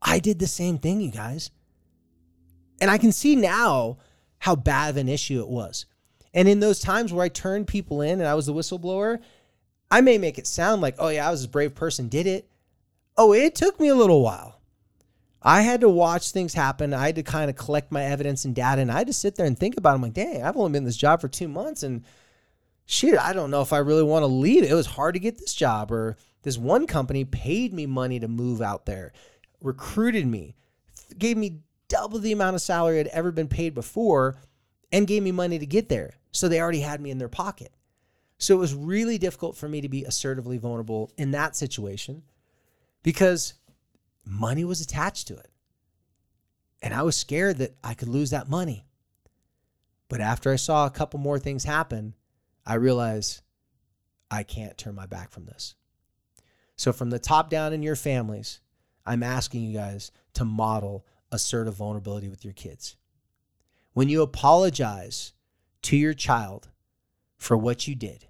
I 0.00 0.20
did 0.20 0.38
the 0.38 0.46
same 0.46 0.78
thing, 0.78 1.00
you 1.00 1.10
guys. 1.10 1.50
And 2.80 2.90
I 2.90 2.98
can 2.98 3.10
see 3.12 3.34
now 3.34 3.98
how 4.38 4.54
bad 4.54 4.90
of 4.90 4.96
an 4.98 5.08
issue 5.08 5.40
it 5.40 5.48
was. 5.48 5.86
And 6.32 6.46
in 6.46 6.60
those 6.60 6.80
times 6.80 7.12
where 7.12 7.24
I 7.24 7.28
turned 7.28 7.66
people 7.66 8.02
in 8.02 8.20
and 8.20 8.28
I 8.28 8.34
was 8.34 8.46
the 8.46 8.54
whistleblower, 8.54 9.20
I 9.90 10.00
may 10.00 10.18
make 10.18 10.38
it 10.38 10.46
sound 10.46 10.82
like, 10.82 10.96
oh, 10.98 11.08
yeah, 11.08 11.26
I 11.26 11.30
was 11.30 11.44
a 11.44 11.48
brave 11.48 11.74
person, 11.74 12.08
did 12.08 12.26
it. 12.26 12.48
Oh, 13.16 13.32
it 13.32 13.54
took 13.54 13.80
me 13.80 13.88
a 13.88 13.94
little 13.94 14.22
while. 14.22 14.60
I 15.42 15.62
had 15.62 15.80
to 15.80 15.88
watch 15.88 16.30
things 16.30 16.54
happen. 16.54 16.92
I 16.92 17.06
had 17.06 17.14
to 17.16 17.22
kind 17.22 17.48
of 17.48 17.56
collect 17.56 17.92
my 17.92 18.04
evidence 18.04 18.44
and 18.44 18.54
data, 18.54 18.82
and 18.82 18.90
I 18.90 18.98
had 18.98 19.06
to 19.06 19.12
sit 19.12 19.36
there 19.36 19.46
and 19.46 19.58
think 19.58 19.76
about 19.76 19.92
it. 19.92 19.94
I'm 19.94 20.02
like, 20.02 20.12
dang, 20.12 20.42
I've 20.42 20.56
only 20.56 20.72
been 20.72 20.82
in 20.82 20.84
this 20.84 20.96
job 20.96 21.20
for 21.20 21.28
two 21.28 21.48
months, 21.48 21.82
and 21.82 22.04
shit, 22.86 23.18
I 23.18 23.32
don't 23.32 23.50
know 23.50 23.60
if 23.60 23.72
I 23.72 23.78
really 23.78 24.02
want 24.02 24.22
to 24.22 24.28
leave. 24.28 24.62
It 24.62 24.74
was 24.74 24.86
hard 24.86 25.14
to 25.14 25.20
get 25.20 25.38
this 25.38 25.54
job, 25.54 25.92
or 25.92 26.16
this 26.42 26.56
one 26.56 26.86
company 26.86 27.24
paid 27.24 27.74
me 27.74 27.84
money 27.86 28.18
to 28.20 28.28
move 28.28 28.62
out 28.62 28.86
there, 28.86 29.12
recruited 29.60 30.26
me, 30.26 30.54
gave 31.18 31.36
me 31.36 31.60
double 31.88 32.18
the 32.18 32.32
amount 32.32 32.56
of 32.56 32.62
salary 32.62 33.00
I'd 33.00 33.08
ever 33.08 33.30
been 33.30 33.48
paid 33.48 33.74
before, 33.74 34.36
and 34.92 35.06
gave 35.06 35.22
me 35.22 35.32
money 35.32 35.58
to 35.58 35.66
get 35.66 35.88
there. 35.88 36.14
So 36.32 36.48
they 36.48 36.60
already 36.60 36.80
had 36.80 37.00
me 37.00 37.10
in 37.10 37.18
their 37.18 37.28
pocket. 37.28 37.72
So 38.38 38.54
it 38.54 38.58
was 38.58 38.74
really 38.74 39.18
difficult 39.18 39.56
for 39.56 39.68
me 39.68 39.80
to 39.80 39.88
be 39.88 40.04
assertively 40.04 40.58
vulnerable 40.58 41.10
in 41.16 41.30
that 41.30 41.56
situation 41.56 42.22
because 43.02 43.54
money 44.24 44.64
was 44.64 44.80
attached 44.80 45.28
to 45.28 45.36
it. 45.36 45.48
And 46.82 46.92
I 46.92 47.02
was 47.02 47.16
scared 47.16 47.56
that 47.58 47.74
I 47.82 47.94
could 47.94 48.08
lose 48.08 48.30
that 48.30 48.50
money. 48.50 48.84
But 50.08 50.20
after 50.20 50.52
I 50.52 50.56
saw 50.56 50.86
a 50.86 50.90
couple 50.90 51.18
more 51.18 51.38
things 51.38 51.64
happen, 51.64 52.14
I 52.66 52.74
realize 52.74 53.42
I 54.30 54.42
can't 54.42 54.76
turn 54.76 54.94
my 54.94 55.06
back 55.06 55.30
from 55.30 55.46
this. 55.46 55.74
So, 56.76 56.92
from 56.92 57.10
the 57.10 57.18
top 57.18 57.48
down 57.48 57.72
in 57.72 57.82
your 57.82 57.96
families, 57.96 58.60
I'm 59.06 59.22
asking 59.22 59.62
you 59.62 59.72
guys 59.72 60.10
to 60.34 60.44
model 60.44 61.06
assertive 61.32 61.74
vulnerability 61.74 62.28
with 62.28 62.44
your 62.44 62.54
kids. 62.54 62.96
When 63.94 64.08
you 64.08 64.20
apologize 64.22 65.32
to 65.82 65.96
your 65.96 66.14
child 66.14 66.68
for 67.38 67.56
what 67.56 67.86
you 67.86 67.94
did. 67.94 68.26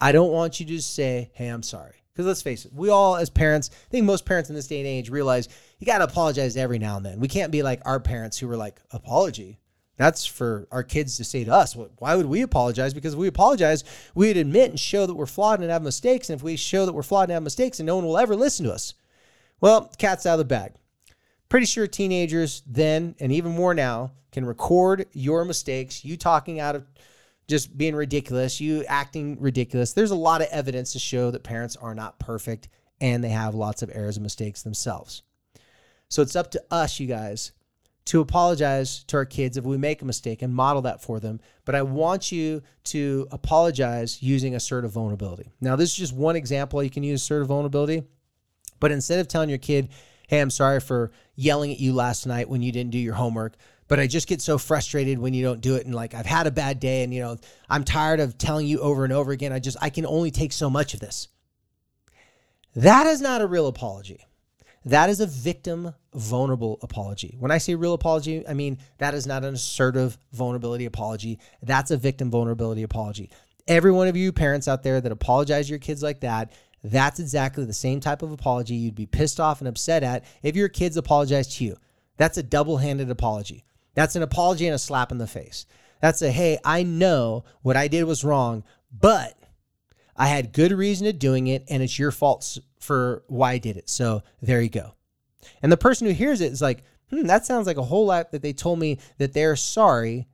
I 0.00 0.12
don't 0.12 0.32
want 0.32 0.60
you 0.60 0.66
to 0.66 0.82
say, 0.82 1.30
hey, 1.34 1.48
I'm 1.48 1.62
sorry. 1.62 1.94
Because 2.12 2.26
let's 2.26 2.42
face 2.42 2.64
it, 2.64 2.72
we 2.72 2.90
all, 2.90 3.16
as 3.16 3.30
parents, 3.30 3.70
I 3.72 3.90
think 3.90 4.04
most 4.04 4.26
parents 4.26 4.50
in 4.50 4.54
this 4.54 4.66
day 4.66 4.78
and 4.78 4.86
age 4.86 5.08
realize 5.08 5.48
you 5.78 5.86
got 5.86 5.98
to 5.98 6.04
apologize 6.04 6.56
every 6.56 6.78
now 6.78 6.96
and 6.96 7.06
then. 7.06 7.20
We 7.20 7.28
can't 7.28 7.50
be 7.50 7.62
like 7.62 7.80
our 7.84 7.98
parents 7.98 8.38
who 8.38 8.48
were 8.48 8.56
like, 8.56 8.80
apology. 8.90 9.58
That's 10.02 10.26
for 10.26 10.66
our 10.72 10.82
kids 10.82 11.16
to 11.18 11.24
say 11.24 11.44
to 11.44 11.52
us. 11.52 11.76
Why 11.98 12.16
would 12.16 12.26
we 12.26 12.42
apologize? 12.42 12.92
Because 12.92 13.12
if 13.12 13.18
we 13.18 13.28
apologize, 13.28 13.84
we 14.14 14.26
would 14.26 14.36
admit 14.36 14.70
and 14.70 14.80
show 14.80 15.06
that 15.06 15.14
we're 15.14 15.26
flawed 15.26 15.60
and 15.60 15.70
have 15.70 15.82
mistakes. 15.82 16.28
And 16.28 16.36
if 16.36 16.42
we 16.42 16.56
show 16.56 16.86
that 16.86 16.92
we're 16.92 17.02
flawed 17.02 17.28
and 17.28 17.32
have 17.32 17.42
mistakes, 17.42 17.78
and 17.78 17.86
no 17.86 17.96
one 17.96 18.04
will 18.04 18.18
ever 18.18 18.34
listen 18.34 18.66
to 18.66 18.72
us. 18.72 18.94
Well, 19.60 19.92
cat's 19.98 20.26
out 20.26 20.34
of 20.34 20.38
the 20.38 20.44
bag. 20.44 20.72
Pretty 21.48 21.66
sure 21.66 21.86
teenagers 21.86 22.62
then, 22.66 23.14
and 23.20 23.30
even 23.30 23.52
more 23.52 23.74
now, 23.74 24.10
can 24.32 24.44
record 24.44 25.06
your 25.12 25.44
mistakes, 25.44 26.04
you 26.04 26.16
talking 26.16 26.58
out 26.58 26.74
of 26.74 26.84
just 27.46 27.76
being 27.76 27.94
ridiculous, 27.94 28.60
you 28.60 28.84
acting 28.88 29.38
ridiculous. 29.40 29.92
There's 29.92 30.10
a 30.10 30.16
lot 30.16 30.40
of 30.40 30.48
evidence 30.50 30.94
to 30.94 30.98
show 30.98 31.30
that 31.30 31.44
parents 31.44 31.76
are 31.76 31.94
not 31.94 32.18
perfect 32.18 32.68
and 33.00 33.22
they 33.22 33.28
have 33.28 33.54
lots 33.54 33.82
of 33.82 33.90
errors 33.92 34.16
and 34.16 34.22
mistakes 34.22 34.62
themselves. 34.62 35.22
So 36.08 36.22
it's 36.22 36.36
up 36.36 36.50
to 36.52 36.62
us, 36.70 36.98
you 36.98 37.06
guys, 37.06 37.52
to 38.04 38.20
apologize 38.20 39.04
to 39.04 39.16
our 39.16 39.24
kids 39.24 39.56
if 39.56 39.64
we 39.64 39.76
make 39.76 40.02
a 40.02 40.04
mistake 40.04 40.42
and 40.42 40.54
model 40.54 40.82
that 40.82 41.02
for 41.02 41.20
them. 41.20 41.40
But 41.64 41.74
I 41.74 41.82
want 41.82 42.32
you 42.32 42.62
to 42.84 43.28
apologize 43.30 44.22
using 44.22 44.54
assertive 44.54 44.90
vulnerability. 44.90 45.52
Now, 45.60 45.76
this 45.76 45.90
is 45.90 45.96
just 45.96 46.14
one 46.14 46.36
example 46.36 46.82
you 46.82 46.90
can 46.90 47.04
use 47.04 47.22
assertive 47.22 47.48
vulnerability. 47.48 48.02
But 48.80 48.90
instead 48.90 49.20
of 49.20 49.28
telling 49.28 49.48
your 49.48 49.58
kid, 49.58 49.90
hey, 50.26 50.40
I'm 50.40 50.50
sorry 50.50 50.80
for 50.80 51.12
yelling 51.36 51.70
at 51.70 51.78
you 51.78 51.92
last 51.92 52.26
night 52.26 52.48
when 52.48 52.62
you 52.62 52.72
didn't 52.72 52.90
do 52.90 52.98
your 52.98 53.14
homework, 53.14 53.54
but 53.86 54.00
I 54.00 54.08
just 54.08 54.26
get 54.26 54.40
so 54.40 54.58
frustrated 54.58 55.18
when 55.18 55.34
you 55.34 55.44
don't 55.44 55.60
do 55.60 55.76
it. 55.76 55.86
And 55.86 55.94
like, 55.94 56.14
I've 56.14 56.26
had 56.26 56.48
a 56.48 56.50
bad 56.50 56.80
day 56.80 57.04
and, 57.04 57.14
you 57.14 57.20
know, 57.20 57.36
I'm 57.70 57.84
tired 57.84 58.18
of 58.18 58.38
telling 58.38 58.66
you 58.66 58.80
over 58.80 59.04
and 59.04 59.12
over 59.12 59.30
again. 59.30 59.52
I 59.52 59.60
just, 59.60 59.76
I 59.80 59.90
can 59.90 60.06
only 60.06 60.32
take 60.32 60.52
so 60.52 60.68
much 60.68 60.94
of 60.94 61.00
this. 61.00 61.28
That 62.74 63.06
is 63.06 63.20
not 63.20 63.42
a 63.42 63.46
real 63.46 63.68
apology. 63.68 64.26
That 64.84 65.10
is 65.10 65.20
a 65.20 65.26
victim 65.26 65.94
vulnerable 66.14 66.78
apology. 66.82 67.36
When 67.38 67.50
I 67.50 67.58
say 67.58 67.74
real 67.74 67.94
apology, 67.94 68.46
I 68.46 68.54
mean 68.54 68.78
that 68.98 69.14
is 69.14 69.26
not 69.26 69.44
an 69.44 69.54
assertive 69.54 70.18
vulnerability 70.32 70.84
apology. 70.84 71.38
That's 71.62 71.90
a 71.90 71.96
victim 71.96 72.30
vulnerability 72.30 72.82
apology. 72.82 73.30
Every 73.66 73.92
one 73.92 74.08
of 74.08 74.16
you 74.16 74.32
parents 74.32 74.68
out 74.68 74.82
there 74.82 75.00
that 75.00 75.12
apologize 75.12 75.66
to 75.66 75.70
your 75.70 75.78
kids 75.78 76.02
like 76.02 76.20
that, 76.20 76.52
that's 76.84 77.20
exactly 77.20 77.64
the 77.64 77.72
same 77.72 78.00
type 78.00 78.22
of 78.22 78.32
apology 78.32 78.74
you'd 78.74 78.94
be 78.94 79.06
pissed 79.06 79.38
off 79.38 79.60
and 79.60 79.68
upset 79.68 80.02
at 80.02 80.24
if 80.42 80.56
your 80.56 80.68
kids 80.68 80.96
apologized 80.96 81.52
to 81.58 81.64
you. 81.64 81.76
That's 82.16 82.38
a 82.38 82.42
double 82.42 82.78
handed 82.78 83.10
apology. 83.10 83.64
That's 83.94 84.16
an 84.16 84.22
apology 84.22 84.66
and 84.66 84.74
a 84.74 84.78
slap 84.78 85.12
in 85.12 85.18
the 85.18 85.26
face. 85.26 85.66
That's 86.00 86.22
a, 86.22 86.30
hey, 86.30 86.58
I 86.64 86.82
know 86.82 87.44
what 87.62 87.76
I 87.76 87.88
did 87.88 88.04
was 88.04 88.24
wrong, 88.24 88.64
but 88.92 89.38
I 90.16 90.26
had 90.26 90.52
good 90.52 90.72
reason 90.72 91.06
to 91.06 91.12
doing 91.12 91.46
it, 91.46 91.64
and 91.68 91.82
it's 91.82 91.98
your 91.98 92.10
fault 92.10 92.58
for 92.80 93.22
why 93.28 93.52
I 93.52 93.58
did 93.58 93.76
it. 93.76 93.88
So 93.88 94.22
there 94.40 94.60
you 94.60 94.68
go. 94.68 94.94
And 95.62 95.70
the 95.70 95.76
person 95.76 96.06
who 96.06 96.12
hears 96.12 96.40
it 96.40 96.52
is 96.52 96.62
like, 96.62 96.84
hmm, 97.10 97.26
that 97.26 97.46
sounds 97.46 97.66
like 97.66 97.76
a 97.76 97.82
whole 97.82 98.06
lot 98.06 98.32
that 98.32 98.42
they 98.42 98.52
told 98.52 98.78
me 98.78 98.98
that 99.18 99.32
they're 99.32 99.56
sorry 99.56 100.28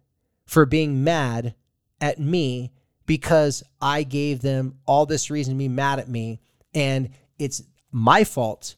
for 0.46 0.66
being 0.66 1.04
mad 1.04 1.54
at 2.00 2.18
me 2.18 2.72
because 3.06 3.62
I 3.80 4.02
gave 4.02 4.40
them 4.40 4.78
all 4.86 5.06
this 5.06 5.30
reason 5.30 5.54
to 5.54 5.58
be 5.58 5.68
mad 5.68 5.98
at 5.98 6.08
me. 6.08 6.40
And 6.74 7.10
it's 7.38 7.62
my 7.90 8.24
fault 8.24 8.76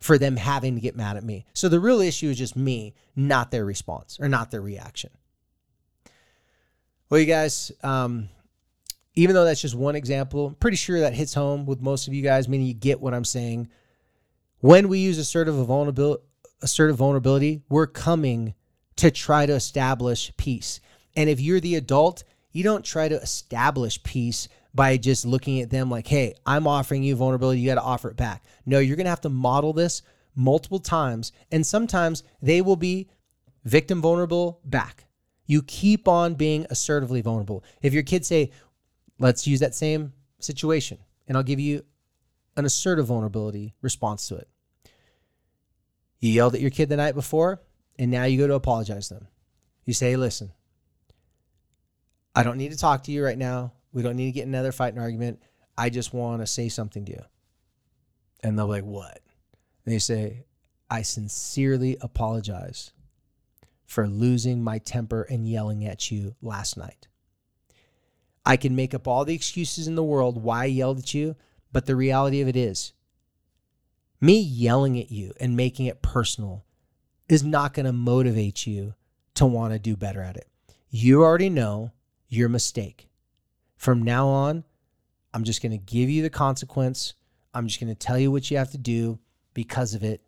for 0.00 0.18
them 0.18 0.36
having 0.36 0.74
to 0.74 0.80
get 0.80 0.96
mad 0.96 1.16
at 1.16 1.24
me. 1.24 1.46
So 1.54 1.68
the 1.68 1.80
real 1.80 2.00
issue 2.00 2.28
is 2.28 2.38
just 2.38 2.56
me, 2.56 2.94
not 3.14 3.50
their 3.50 3.64
response 3.64 4.18
or 4.20 4.28
not 4.28 4.50
their 4.50 4.60
reaction. 4.60 5.10
Well, 7.08 7.20
you 7.20 7.26
guys, 7.26 7.70
um, 7.82 8.28
even 9.14 9.34
though 9.34 9.44
that's 9.44 9.60
just 9.60 9.74
one 9.74 9.94
example, 9.94 10.46
I'm 10.46 10.54
pretty 10.54 10.76
sure 10.76 11.00
that 11.00 11.14
hits 11.14 11.34
home 11.34 11.66
with 11.66 11.80
most 11.80 12.08
of 12.08 12.14
you 12.14 12.22
guys, 12.22 12.48
meaning 12.48 12.66
you 12.66 12.74
get 12.74 13.00
what 13.00 13.14
I'm 13.14 13.24
saying. 13.24 13.68
When 14.62 14.88
we 14.88 15.00
use 15.00 15.18
assertive 15.18 15.54
vulnerability, 15.54 16.22
assertive 16.62 16.96
vulnerability, 16.96 17.62
we're 17.68 17.86
coming 17.86 18.54
to 18.96 19.10
try 19.10 19.44
to 19.44 19.52
establish 19.52 20.32
peace. 20.36 20.80
And 21.16 21.28
if 21.28 21.40
you're 21.40 21.60
the 21.60 21.74
adult, 21.74 22.24
you 22.52 22.62
don't 22.62 22.84
try 22.84 23.08
to 23.08 23.20
establish 23.20 24.02
peace 24.02 24.48
by 24.74 24.96
just 24.96 25.26
looking 25.26 25.60
at 25.60 25.70
them 25.70 25.90
like, 25.90 26.06
hey, 26.06 26.34
I'm 26.46 26.66
offering 26.66 27.02
you 27.02 27.16
vulnerability, 27.16 27.60
you 27.60 27.68
got 27.68 27.74
to 27.74 27.82
offer 27.82 28.08
it 28.08 28.16
back. 28.16 28.44
No, 28.64 28.78
you're 28.78 28.96
going 28.96 29.04
to 29.04 29.10
have 29.10 29.20
to 29.22 29.28
model 29.28 29.72
this 29.72 30.02
multiple 30.34 30.78
times. 30.78 31.32
And 31.50 31.66
sometimes 31.66 32.22
they 32.40 32.62
will 32.62 32.76
be 32.76 33.10
victim 33.64 34.00
vulnerable 34.00 34.60
back. 34.64 35.04
You 35.44 35.62
keep 35.62 36.08
on 36.08 36.34
being 36.34 36.66
assertively 36.70 37.20
vulnerable. 37.20 37.64
If 37.82 37.92
your 37.92 38.04
kids 38.04 38.28
say, 38.28 38.52
Let's 39.22 39.46
use 39.46 39.60
that 39.60 39.74
same 39.74 40.12
situation, 40.40 40.98
and 41.28 41.36
I'll 41.36 41.44
give 41.44 41.60
you 41.60 41.84
an 42.56 42.64
assertive 42.64 43.06
vulnerability 43.06 43.74
response 43.80 44.26
to 44.26 44.36
it. 44.36 44.48
You 46.22 46.30
yelled 46.30 46.54
at 46.54 46.60
your 46.60 46.70
kid 46.70 46.88
the 46.88 46.96
night 46.96 47.16
before, 47.16 47.60
and 47.98 48.08
now 48.08 48.24
you 48.24 48.38
go 48.38 48.46
to 48.46 48.54
apologize 48.54 49.08
to 49.08 49.14
them. 49.14 49.26
You 49.84 49.92
say, 49.92 50.14
listen, 50.14 50.52
I 52.32 52.44
don't 52.44 52.58
need 52.58 52.70
to 52.70 52.78
talk 52.78 53.02
to 53.04 53.12
you 53.12 53.24
right 53.24 53.36
now. 53.36 53.72
We 53.92 54.02
don't 54.02 54.14
need 54.14 54.26
to 54.26 54.32
get 54.32 54.46
another 54.46 54.70
fight 54.70 54.94
and 54.94 55.02
argument. 55.02 55.42
I 55.76 55.90
just 55.90 56.14
want 56.14 56.40
to 56.40 56.46
say 56.46 56.68
something 56.68 57.04
to 57.06 57.12
you. 57.12 57.22
And 58.40 58.56
they're 58.56 58.64
like, 58.64 58.84
what? 58.84 59.20
And 59.84 59.92
they 59.92 59.98
say, 59.98 60.44
I 60.88 61.02
sincerely 61.02 61.96
apologize 62.00 62.92
for 63.84 64.06
losing 64.06 64.62
my 64.62 64.78
temper 64.78 65.22
and 65.22 65.48
yelling 65.48 65.84
at 65.84 66.12
you 66.12 66.36
last 66.40 66.76
night. 66.76 67.08
I 68.46 68.56
can 68.56 68.76
make 68.76 68.94
up 68.94 69.08
all 69.08 69.24
the 69.24 69.34
excuses 69.34 69.88
in 69.88 69.96
the 69.96 70.04
world 70.04 70.40
why 70.40 70.62
I 70.62 70.66
yelled 70.66 71.00
at 71.00 71.14
you, 71.14 71.34
but 71.72 71.86
the 71.86 71.96
reality 71.96 72.40
of 72.40 72.46
it 72.46 72.56
is, 72.56 72.92
me 74.22 74.38
yelling 74.40 74.98
at 74.98 75.10
you 75.10 75.32
and 75.40 75.56
making 75.56 75.86
it 75.86 76.00
personal 76.00 76.64
is 77.28 77.42
not 77.42 77.74
going 77.74 77.86
to 77.86 77.92
motivate 77.92 78.66
you 78.66 78.94
to 79.34 79.44
want 79.44 79.72
to 79.72 79.78
do 79.78 79.96
better 79.96 80.22
at 80.22 80.36
it. 80.36 80.46
You 80.88 81.22
already 81.22 81.50
know 81.50 81.90
your 82.28 82.48
mistake. 82.48 83.08
From 83.76 84.02
now 84.02 84.28
on, 84.28 84.62
I'm 85.34 85.42
just 85.42 85.60
going 85.60 85.72
to 85.72 85.78
give 85.78 86.08
you 86.08 86.22
the 86.22 86.30
consequence. 86.30 87.14
I'm 87.52 87.66
just 87.66 87.80
going 87.80 87.92
to 87.92 87.98
tell 87.98 88.18
you 88.18 88.30
what 88.30 88.50
you 88.50 88.58
have 88.58 88.70
to 88.70 88.78
do 88.78 89.18
because 89.54 89.92
of 89.92 90.04
it 90.04 90.22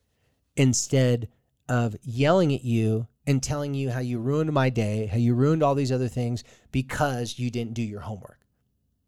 instead 0.57 1.28
of 1.68 1.94
yelling 2.02 2.52
at 2.52 2.64
you 2.64 3.07
and 3.26 3.42
telling 3.42 3.74
you 3.74 3.90
how 3.90 4.00
you 4.00 4.18
ruined 4.18 4.52
my 4.52 4.70
day, 4.70 5.07
how 5.07 5.18
you 5.18 5.35
ruined 5.35 5.62
all 5.62 5.74
these 5.74 5.92
other 5.92 6.09
things 6.09 6.42
because 6.72 7.38
you 7.38 7.50
didn't 7.50 7.74
do 7.74 7.83
your 7.83 8.00
homework. 8.00 8.40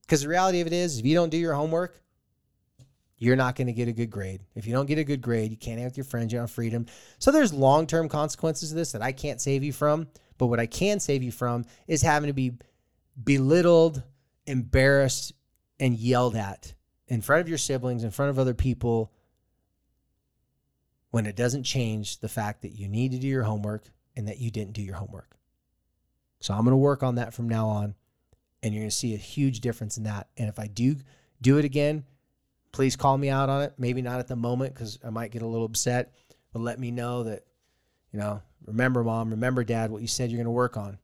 Because 0.02 0.22
the 0.22 0.28
reality 0.28 0.60
of 0.60 0.68
it 0.68 0.72
is, 0.72 0.98
if 0.98 1.04
you 1.04 1.14
don't 1.14 1.30
do 1.30 1.36
your 1.36 1.54
homework, 1.54 2.00
you're 3.18 3.36
not 3.36 3.56
going 3.56 3.66
to 3.66 3.72
get 3.72 3.88
a 3.88 3.92
good 3.92 4.10
grade. 4.10 4.42
If 4.54 4.66
you 4.66 4.72
don't 4.72 4.86
get 4.86 4.98
a 4.98 5.04
good 5.04 5.22
grade, 5.22 5.50
you 5.50 5.56
can't 5.56 5.78
hang 5.78 5.86
with 5.86 5.96
your 5.96 6.04
friends, 6.04 6.32
you 6.32 6.38
don't 6.38 6.44
have 6.44 6.50
freedom. 6.50 6.86
So 7.18 7.30
there's 7.30 7.52
long 7.52 7.86
term 7.86 8.08
consequences 8.08 8.70
to 8.70 8.74
this 8.74 8.92
that 8.92 9.02
I 9.02 9.12
can't 9.12 9.40
save 9.40 9.64
you 9.64 9.72
from. 9.72 10.08
But 10.38 10.46
what 10.48 10.60
I 10.60 10.66
can 10.66 11.00
save 11.00 11.22
you 11.22 11.32
from 11.32 11.64
is 11.86 12.02
having 12.02 12.26
to 12.26 12.34
be 12.34 12.52
belittled, 13.22 14.02
embarrassed, 14.46 15.32
and 15.80 15.94
yelled 15.94 16.36
at 16.36 16.74
in 17.08 17.22
front 17.22 17.40
of 17.40 17.48
your 17.48 17.58
siblings, 17.58 18.04
in 18.04 18.10
front 18.10 18.30
of 18.30 18.38
other 18.38 18.54
people, 18.54 19.12
when 21.10 21.24
it 21.24 21.36
doesn't 21.36 21.62
change 21.62 22.20
the 22.20 22.28
fact 22.28 22.62
that 22.62 22.72
you 22.72 22.88
need 22.88 23.12
to 23.12 23.18
do 23.18 23.26
your 23.28 23.44
homework, 23.44 23.84
and 24.16 24.28
that 24.28 24.38
you 24.38 24.50
didn't 24.50 24.72
do 24.72 24.82
your 24.82 24.96
homework. 24.96 25.36
So 26.40 26.52
I'm 26.52 26.64
going 26.64 26.72
to 26.72 26.76
work 26.76 27.02
on 27.02 27.14
that 27.14 27.32
from 27.32 27.48
now 27.48 27.68
on, 27.68 27.94
and 28.62 28.74
you're 28.74 28.82
going 28.82 28.90
to 28.90 28.96
see 28.96 29.14
a 29.14 29.18
huge 29.18 29.60
difference 29.60 29.96
in 29.96 30.04
that. 30.04 30.28
And 30.36 30.48
if 30.48 30.58
I 30.58 30.66
do 30.66 30.96
do 31.40 31.58
it 31.58 31.64
again, 31.64 32.04
please 32.76 32.94
call 32.94 33.16
me 33.16 33.30
out 33.30 33.48
on 33.48 33.62
it. 33.62 33.72
Maybe 33.78 34.02
not 34.02 34.20
at 34.20 34.28
the 34.28 34.36
moment 34.36 34.74
because 34.74 34.98
I 35.02 35.08
might 35.08 35.30
get 35.30 35.40
a 35.40 35.46
little 35.46 35.64
upset, 35.64 36.12
but 36.52 36.60
let 36.60 36.78
me 36.78 36.90
know 36.90 37.22
that, 37.22 37.46
you 38.12 38.18
know, 38.18 38.42
remember, 38.66 39.02
mom, 39.02 39.30
remember, 39.30 39.64
dad, 39.64 39.90
what 39.90 40.02
you 40.02 40.08
said 40.08 40.30
you're 40.30 40.36
going 40.36 40.44
to 40.44 40.50
work 40.50 40.76
on. 40.76 40.98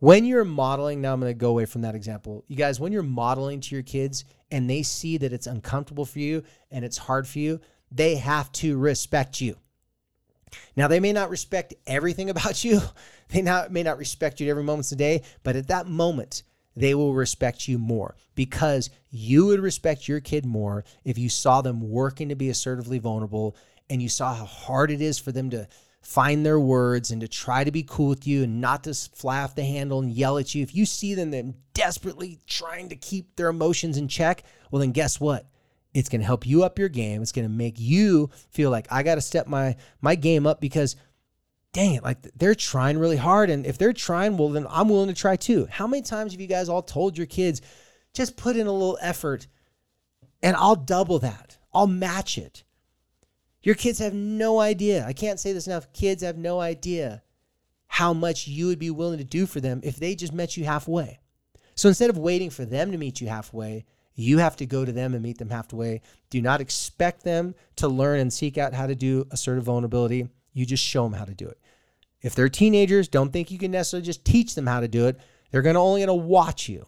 When 0.00 0.24
you're 0.24 0.44
modeling, 0.44 1.00
now 1.00 1.12
I'm 1.12 1.20
going 1.20 1.30
to 1.30 1.38
go 1.38 1.50
away 1.50 1.66
from 1.66 1.82
that 1.82 1.94
example. 1.94 2.44
You 2.48 2.56
guys, 2.56 2.80
when 2.80 2.90
you're 2.90 3.04
modeling 3.04 3.60
to 3.60 3.76
your 3.76 3.84
kids 3.84 4.24
and 4.50 4.68
they 4.68 4.82
see 4.82 5.18
that 5.18 5.32
it's 5.32 5.46
uncomfortable 5.46 6.04
for 6.04 6.18
you 6.18 6.42
and 6.72 6.84
it's 6.84 6.98
hard 6.98 7.28
for 7.28 7.38
you, 7.38 7.60
they 7.92 8.16
have 8.16 8.50
to 8.52 8.76
respect 8.76 9.40
you. 9.40 9.56
Now, 10.74 10.88
they 10.88 10.98
may 10.98 11.12
not 11.12 11.30
respect 11.30 11.74
everything 11.86 12.28
about 12.30 12.64
you. 12.64 12.80
They 13.28 13.40
not, 13.40 13.70
may 13.70 13.84
not 13.84 13.98
respect 13.98 14.40
you 14.40 14.48
at 14.48 14.50
every 14.50 14.64
moment 14.64 14.86
of 14.86 14.90
the 14.90 14.96
day, 14.96 15.22
but 15.44 15.54
at 15.54 15.68
that 15.68 15.86
moment, 15.86 16.42
they 16.78 16.94
will 16.94 17.14
respect 17.14 17.66
you 17.66 17.78
more 17.78 18.16
because 18.34 18.90
you 19.10 19.46
would 19.46 19.60
respect 19.60 20.06
your 20.06 20.20
kid 20.20 20.46
more 20.46 20.84
if 21.04 21.18
you 21.18 21.28
saw 21.28 21.60
them 21.60 21.80
working 21.80 22.28
to 22.28 22.36
be 22.36 22.50
assertively 22.50 22.98
vulnerable 22.98 23.56
and 23.90 24.02
you 24.02 24.08
saw 24.08 24.34
how 24.34 24.44
hard 24.44 24.90
it 24.90 25.00
is 25.00 25.18
for 25.18 25.32
them 25.32 25.50
to 25.50 25.66
find 26.00 26.46
their 26.46 26.60
words 26.60 27.10
and 27.10 27.20
to 27.20 27.28
try 27.28 27.64
to 27.64 27.70
be 27.70 27.82
cool 27.82 28.08
with 28.08 28.26
you 28.26 28.44
and 28.44 28.60
not 28.60 28.84
to 28.84 28.94
fly 28.94 29.42
off 29.42 29.54
the 29.54 29.64
handle 29.64 30.00
and 30.00 30.12
yell 30.12 30.38
at 30.38 30.54
you. 30.54 30.62
If 30.62 30.74
you 30.74 30.86
see 30.86 31.14
them, 31.14 31.30
them 31.30 31.54
desperately 31.74 32.38
trying 32.46 32.88
to 32.90 32.96
keep 32.96 33.36
their 33.36 33.48
emotions 33.48 33.96
in 33.96 34.08
check, 34.08 34.44
well, 34.70 34.80
then 34.80 34.92
guess 34.92 35.20
what? 35.20 35.46
It's 35.94 36.08
going 36.08 36.20
to 36.20 36.26
help 36.26 36.46
you 36.46 36.62
up 36.62 36.78
your 36.78 36.88
game. 36.88 37.22
It's 37.22 37.32
going 37.32 37.46
to 37.46 37.52
make 37.52 37.78
you 37.78 38.30
feel 38.50 38.70
like 38.70 38.86
I 38.90 39.02
got 39.02 39.16
to 39.16 39.20
step 39.20 39.46
my 39.46 39.76
my 40.00 40.14
game 40.14 40.46
up 40.46 40.60
because 40.60 40.96
dang 41.78 41.94
it, 41.94 42.02
like 42.02 42.18
they're 42.36 42.56
trying 42.56 42.98
really 42.98 43.16
hard 43.16 43.50
and 43.50 43.64
if 43.64 43.78
they're 43.78 43.92
trying, 43.92 44.36
well 44.36 44.48
then 44.48 44.66
I'm 44.68 44.88
willing 44.88 45.08
to 45.08 45.14
try 45.14 45.36
too. 45.36 45.68
How 45.70 45.86
many 45.86 46.02
times 46.02 46.32
have 46.32 46.40
you 46.40 46.48
guys 46.48 46.68
all 46.68 46.82
told 46.82 47.16
your 47.16 47.28
kids 47.28 47.62
just 48.12 48.36
put 48.36 48.56
in 48.56 48.66
a 48.66 48.72
little 48.72 48.98
effort 49.00 49.46
and 50.42 50.56
I'll 50.56 50.74
double 50.74 51.20
that. 51.20 51.56
I'll 51.72 51.86
match 51.86 52.36
it. 52.36 52.64
Your 53.62 53.76
kids 53.76 54.00
have 54.00 54.12
no 54.12 54.58
idea. 54.58 55.04
I 55.06 55.12
can't 55.12 55.38
say 55.38 55.52
this 55.52 55.68
enough. 55.68 55.92
Kids 55.92 56.24
have 56.24 56.36
no 56.36 56.58
idea 56.58 57.22
how 57.86 58.12
much 58.12 58.48
you 58.48 58.66
would 58.66 58.80
be 58.80 58.90
willing 58.90 59.18
to 59.18 59.24
do 59.24 59.46
for 59.46 59.60
them 59.60 59.80
if 59.84 59.96
they 59.96 60.16
just 60.16 60.32
met 60.32 60.56
you 60.56 60.64
halfway. 60.64 61.20
So 61.76 61.88
instead 61.88 62.10
of 62.10 62.18
waiting 62.18 62.50
for 62.50 62.64
them 62.64 62.90
to 62.90 62.98
meet 62.98 63.20
you 63.20 63.28
halfway, 63.28 63.84
You 64.20 64.38
have 64.38 64.56
to 64.56 64.66
go 64.66 64.84
to 64.84 64.90
them 64.90 65.14
and 65.14 65.22
meet 65.22 65.38
them 65.38 65.48
halfway. 65.48 66.02
Do 66.28 66.42
not 66.42 66.60
expect 66.60 67.22
them 67.22 67.54
to 67.76 67.86
learn 67.86 68.18
and 68.18 68.32
seek 68.32 68.58
out 68.58 68.74
how 68.74 68.88
to 68.88 68.96
do 68.96 69.24
assertive 69.30 69.62
vulnerability. 69.62 70.26
You 70.52 70.66
just 70.66 70.82
show 70.82 71.04
them 71.04 71.12
how 71.12 71.24
to 71.24 71.34
do 71.34 71.46
it. 71.46 71.56
If 72.22 72.34
they're 72.34 72.48
teenagers, 72.48 73.08
don't 73.08 73.32
think 73.32 73.50
you 73.50 73.58
can 73.58 73.70
necessarily 73.70 74.04
just 74.04 74.24
teach 74.24 74.54
them 74.54 74.66
how 74.66 74.80
to 74.80 74.88
do 74.88 75.06
it. 75.06 75.18
They're 75.50 75.62
going 75.62 75.74
to 75.74 75.80
only 75.80 76.00
going 76.00 76.08
to 76.08 76.26
watch 76.26 76.68
you. 76.68 76.86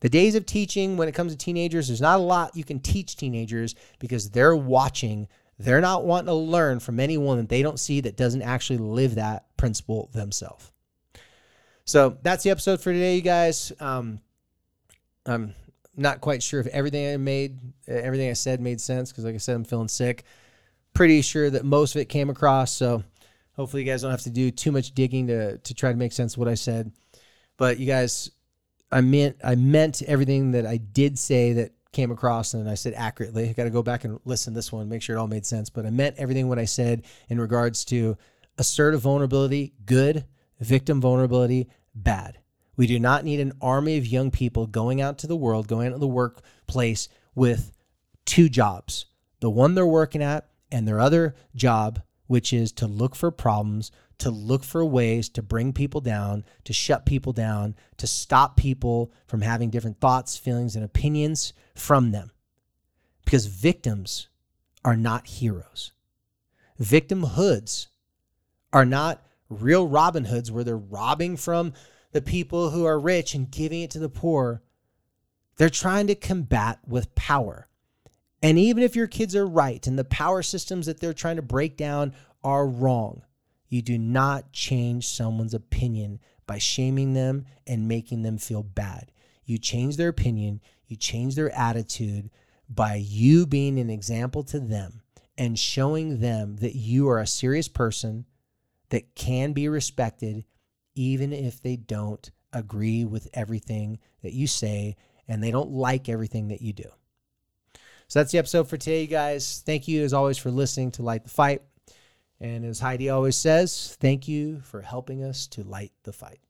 The 0.00 0.08
days 0.08 0.34
of 0.34 0.46
teaching 0.46 0.96
when 0.96 1.08
it 1.08 1.14
comes 1.14 1.32
to 1.32 1.38
teenagers, 1.38 1.88
there's 1.88 2.00
not 2.00 2.20
a 2.20 2.22
lot 2.22 2.56
you 2.56 2.64
can 2.64 2.78
teach 2.78 3.16
teenagers 3.16 3.74
because 3.98 4.30
they're 4.30 4.54
watching. 4.54 5.26
They're 5.58 5.80
not 5.80 6.04
wanting 6.04 6.26
to 6.26 6.34
learn 6.34 6.78
from 6.78 7.00
anyone 7.00 7.38
that 7.38 7.48
they 7.48 7.62
don't 7.62 7.80
see 7.80 8.00
that 8.02 8.16
doesn't 8.16 8.42
actually 8.42 8.78
live 8.78 9.16
that 9.16 9.46
principle 9.56 10.10
themselves. 10.12 10.70
So 11.84 12.18
that's 12.22 12.44
the 12.44 12.50
episode 12.50 12.80
for 12.80 12.92
today, 12.92 13.16
you 13.16 13.22
guys. 13.22 13.72
Um, 13.80 14.20
I'm 15.26 15.54
not 15.96 16.20
quite 16.20 16.42
sure 16.42 16.60
if 16.60 16.66
everything 16.68 17.12
I 17.12 17.16
made, 17.16 17.58
everything 17.88 18.30
I 18.30 18.34
said 18.34 18.60
made 18.60 18.80
sense 18.80 19.10
because, 19.10 19.24
like 19.24 19.34
I 19.34 19.38
said, 19.38 19.56
I'm 19.56 19.64
feeling 19.64 19.88
sick. 19.88 20.24
Pretty 20.94 21.22
sure 21.22 21.50
that 21.50 21.64
most 21.64 21.96
of 21.96 22.00
it 22.00 22.08
came 22.08 22.30
across. 22.30 22.72
So 22.72 23.02
hopefully, 23.58 23.82
you 23.82 23.90
guys 23.90 24.00
don't 24.00 24.10
have 24.10 24.22
to 24.22 24.30
do 24.30 24.50
too 24.50 24.72
much 24.72 24.92
digging 24.92 25.26
to 25.26 25.58
to 25.58 25.74
try 25.74 25.90
to 25.90 25.98
make 25.98 26.12
sense 26.12 26.34
of 26.34 26.38
what 26.38 26.48
I 26.48 26.54
said. 26.54 26.92
But 27.58 27.78
you 27.78 27.86
guys, 27.86 28.30
I 28.90 29.02
meant 29.02 29.36
I 29.44 29.56
meant 29.56 30.00
everything 30.02 30.52
that 30.52 30.64
I 30.64 30.78
did 30.78 31.18
say 31.18 31.52
that 31.54 31.72
came 31.92 32.10
across 32.10 32.54
and 32.54 32.68
I 32.70 32.74
said 32.74 32.94
accurately. 32.94 33.50
I 33.50 33.52
got 33.52 33.64
to 33.64 33.70
go 33.70 33.82
back 33.82 34.04
and 34.04 34.20
listen 34.24 34.54
to 34.54 34.58
this 34.58 34.72
one, 34.72 34.88
make 34.88 35.02
sure 35.02 35.16
it 35.16 35.18
all 35.18 35.26
made 35.26 35.44
sense. 35.44 35.68
But 35.68 35.84
I 35.84 35.90
meant 35.90 36.16
everything 36.16 36.48
what 36.48 36.58
I 36.58 36.64
said 36.64 37.02
in 37.28 37.40
regards 37.40 37.84
to 37.86 38.16
assertive 38.56 39.00
vulnerability, 39.00 39.74
good, 39.84 40.24
victim 40.60 41.00
vulnerability, 41.00 41.68
bad. 41.94 42.38
We 42.76 42.86
do 42.86 43.00
not 43.00 43.24
need 43.24 43.40
an 43.40 43.54
army 43.60 43.98
of 43.98 44.06
young 44.06 44.30
people 44.30 44.66
going 44.66 45.00
out 45.00 45.18
to 45.18 45.26
the 45.26 45.36
world, 45.36 45.66
going 45.66 45.88
out 45.88 45.94
to 45.94 45.98
the 45.98 46.06
workplace 46.06 47.08
with 47.34 47.72
two 48.24 48.48
jobs 48.48 49.06
the 49.40 49.50
one 49.50 49.74
they're 49.74 49.86
working 49.86 50.22
at 50.22 50.48
and 50.70 50.86
their 50.86 51.00
other 51.00 51.34
job, 51.54 52.02
which 52.28 52.52
is 52.52 52.70
to 52.72 52.86
look 52.86 53.16
for 53.16 53.32
problems, 53.32 53.90
to 54.18 54.30
look 54.30 54.62
for 54.62 54.84
ways 54.84 55.28
to 55.30 55.42
bring 55.42 55.72
people 55.72 56.00
down, 56.00 56.44
to 56.64 56.72
shut 56.72 57.04
people 57.04 57.32
down, 57.32 57.74
to 57.96 58.06
stop 58.06 58.56
people 58.56 59.12
from 59.26 59.40
having 59.40 59.70
different 59.70 60.00
thoughts, 60.00 60.36
feelings, 60.36 60.76
and 60.76 60.84
opinions 60.84 61.52
from 61.74 62.12
them. 62.12 62.30
Because 63.24 63.46
victims 63.46 64.28
are 64.84 64.96
not 64.96 65.26
heroes. 65.26 65.92
Victimhoods 66.80 67.88
are 68.72 68.84
not 68.84 69.22
real 69.48 69.88
Robin 69.88 70.26
Hoods 70.26 70.52
where 70.52 70.64
they're 70.64 70.76
robbing 70.76 71.36
from 71.36 71.72
the 72.12 72.22
people 72.22 72.70
who 72.70 72.84
are 72.84 72.98
rich 72.98 73.34
and 73.34 73.50
giving 73.50 73.82
it 73.82 73.90
to 73.92 73.98
the 73.98 74.08
poor. 74.08 74.62
They're 75.56 75.68
trying 75.68 76.06
to 76.06 76.14
combat 76.14 76.78
with 76.86 77.14
power. 77.14 77.68
And 78.42 78.58
even 78.58 78.82
if 78.82 78.94
your 78.94 79.08
kids 79.08 79.34
are 79.34 79.46
right 79.46 79.84
and 79.86 79.98
the 79.98 80.04
power 80.04 80.42
systems 80.42 80.86
that 80.86 81.00
they're 81.00 81.12
trying 81.12 81.36
to 81.36 81.42
break 81.42 81.76
down 81.76 82.14
are 82.44 82.66
wrong, 82.66 83.22
you 83.68 83.82
do 83.82 83.98
not 83.98 84.52
change 84.52 85.08
someone's 85.08 85.54
opinion 85.54 86.20
by 86.46 86.58
shaming 86.58 87.14
them 87.14 87.44
and 87.66 87.88
making 87.88 88.22
them 88.22 88.38
feel 88.38 88.62
bad. 88.62 89.10
You 89.44 89.58
change 89.58 89.96
their 89.96 90.08
opinion, 90.08 90.60
you 90.86 90.96
change 90.96 91.34
their 91.34 91.54
attitude 91.54 92.30
by 92.68 92.94
you 92.96 93.46
being 93.46 93.78
an 93.78 93.90
example 93.90 94.44
to 94.44 94.60
them 94.60 95.02
and 95.36 95.58
showing 95.58 96.20
them 96.20 96.56
that 96.56 96.74
you 96.74 97.08
are 97.08 97.18
a 97.18 97.26
serious 97.26 97.68
person 97.68 98.26
that 98.90 99.14
can 99.14 99.52
be 99.52 99.68
respected, 99.68 100.44
even 100.94 101.32
if 101.32 101.62
they 101.62 101.76
don't 101.76 102.30
agree 102.52 103.04
with 103.04 103.28
everything 103.34 103.98
that 104.22 104.32
you 104.32 104.46
say 104.46 104.96
and 105.26 105.42
they 105.42 105.50
don't 105.50 105.70
like 105.70 106.08
everything 106.08 106.48
that 106.48 106.62
you 106.62 106.72
do. 106.72 106.90
So 108.08 108.20
that's 108.20 108.32
the 108.32 108.38
episode 108.38 108.68
for 108.68 108.78
today, 108.78 109.06
guys. 109.06 109.62
Thank 109.66 109.86
you, 109.86 110.02
as 110.02 110.14
always, 110.14 110.38
for 110.38 110.50
listening 110.50 110.92
to 110.92 111.02
Light 111.02 111.24
the 111.24 111.30
Fight. 111.30 111.60
And 112.40 112.64
as 112.64 112.80
Heidi 112.80 113.10
always 113.10 113.36
says, 113.36 113.96
thank 114.00 114.26
you 114.26 114.60
for 114.60 114.80
helping 114.80 115.22
us 115.22 115.46
to 115.48 115.62
light 115.62 115.92
the 116.04 116.12
fight. 116.12 116.40